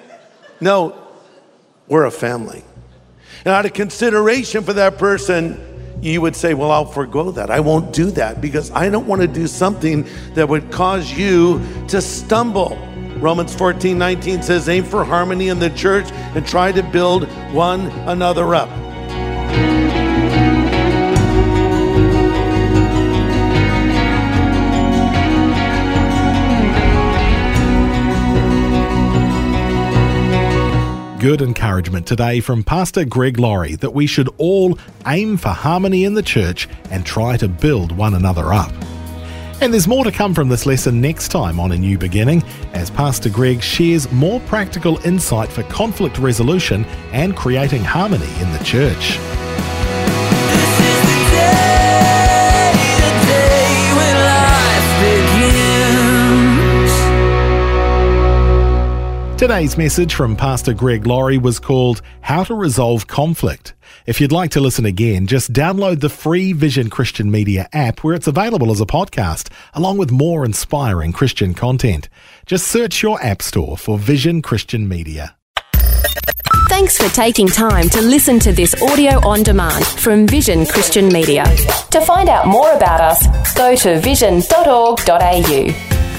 No, 0.60 0.96
we're 1.88 2.06
a 2.06 2.12
family. 2.12 2.64
And 3.46 3.54
out 3.54 3.66
of 3.66 3.74
consideration 3.74 4.64
for 4.64 4.74
that 4.74 4.98
person, 4.98 5.60
you 6.02 6.22
would 6.22 6.36
say, 6.36 6.54
Well, 6.54 6.72
I'll 6.72 6.86
forego 6.86 7.32
that. 7.32 7.50
I 7.50 7.60
won't 7.60 7.94
do 7.94 8.12
that 8.12 8.42
because 8.42 8.72
I 8.72 8.90
don't 8.90 9.08
want 9.08 9.22
to 9.22 9.28
do 9.28 9.48
something 9.48 10.08
that 10.34 10.48
would 10.48 10.72
cause 10.72 11.12
you 11.12 11.62
to 11.88 12.02
stumble. 12.02 12.78
Romans 13.18 13.54
14 13.56 13.98
19 13.98 14.44
says, 14.44 14.70
Aim 14.70 14.84
for 14.84 15.04
harmony 15.04 15.50
in 15.50 15.60
the 15.60 15.70
church 15.72 16.12
and 16.12 16.46
try 16.46 16.72
to 16.72 16.84
build 16.84 17.28
one 17.54 17.88
another 18.08 18.56
up. 18.56 18.70
Good 31.22 31.44
encouragement 31.44 32.08
today 32.08 32.40
from 32.40 32.64
Pastor 32.64 33.06
Greg 33.06 33.38
Laurie 33.38 33.76
that 33.76 33.94
we 33.94 34.08
should 34.08 34.28
all 34.40 34.80
aim 35.06 35.38
for 35.38 35.50
harmony 35.50 36.04
in 36.04 36.16
the 36.16 36.24
church 36.24 36.68
and 36.90 37.06
try 37.06 37.38
to 37.38 37.48
build 37.48 37.92
one 37.92 38.16
another 38.16 38.52
up. 38.52 38.72
And 39.62 39.72
there's 39.72 39.88
more 39.88 40.04
to 40.04 40.12
come 40.12 40.34
from 40.34 40.50
this 40.50 40.66
lesson 40.66 41.00
next 41.00 41.28
time 41.28 41.60
on 41.60 41.74
A 41.74 41.78
New 41.78 42.00
Beginning 42.00 42.42
as 42.74 42.90
Pastor 42.90 43.30
Greg 43.30 43.62
shares 43.62 44.12
more 44.12 44.40
practical 44.48 44.98
insight 45.06 45.52
for 45.52 45.62
conflict 45.64 46.18
resolution 46.18 46.86
and 47.12 47.38
creating 47.38 47.84
harmony 47.84 48.26
in 48.42 48.52
the 48.52 48.64
church. 48.64 49.20
Today's 59.42 59.76
message 59.76 60.14
from 60.14 60.36
Pastor 60.36 60.72
Greg 60.72 61.08
Laurie 61.08 61.40
was 61.40 61.58
called 61.58 62.04
How 62.22 62.44
to 62.44 62.54
Resolve 62.54 63.08
Conflict. 63.08 63.74
If 64.06 64.22
you'd 64.22 64.32
like 64.32 64.52
to 64.52 64.60
listen 64.60 64.86
again, 64.86 65.26
just 65.26 65.52
download 65.52 66.00
the 66.00 66.10
free 66.10 66.54
Vision 66.54 66.92
Christian 66.92 67.32
Media 67.32 67.68
app 67.74 68.04
where 68.04 68.14
it's 68.14 68.28
available 68.28 68.70
as 68.70 68.82
a 68.82 68.86
podcast, 68.86 69.52
along 69.74 69.98
with 69.98 70.12
more 70.12 70.46
inspiring 70.46 71.12
Christian 71.12 71.56
content. 71.56 72.08
Just 72.46 72.68
search 72.68 73.02
your 73.02 73.20
app 73.24 73.42
store 73.42 73.78
for 73.78 73.98
Vision 73.98 74.44
Christian 74.44 74.88
Media. 74.88 75.36
Thanks 76.70 77.00
for 77.00 77.12
taking 77.12 77.48
time 77.48 77.90
to 77.90 78.00
listen 78.00 78.38
to 78.42 78.52
this 78.52 78.80
audio 78.80 79.28
on 79.28 79.42
demand 79.42 79.88
from 79.88 80.28
Vision 80.28 80.68
Christian 80.68 81.08
Media. 81.08 81.46
To 81.90 82.02
find 82.02 82.30
out 82.30 82.46
more 82.46 82.72
about 82.74 83.02
us, 83.02 83.56
go 83.56 83.76
to 83.76 84.00
vision.org.au. 84.02 86.11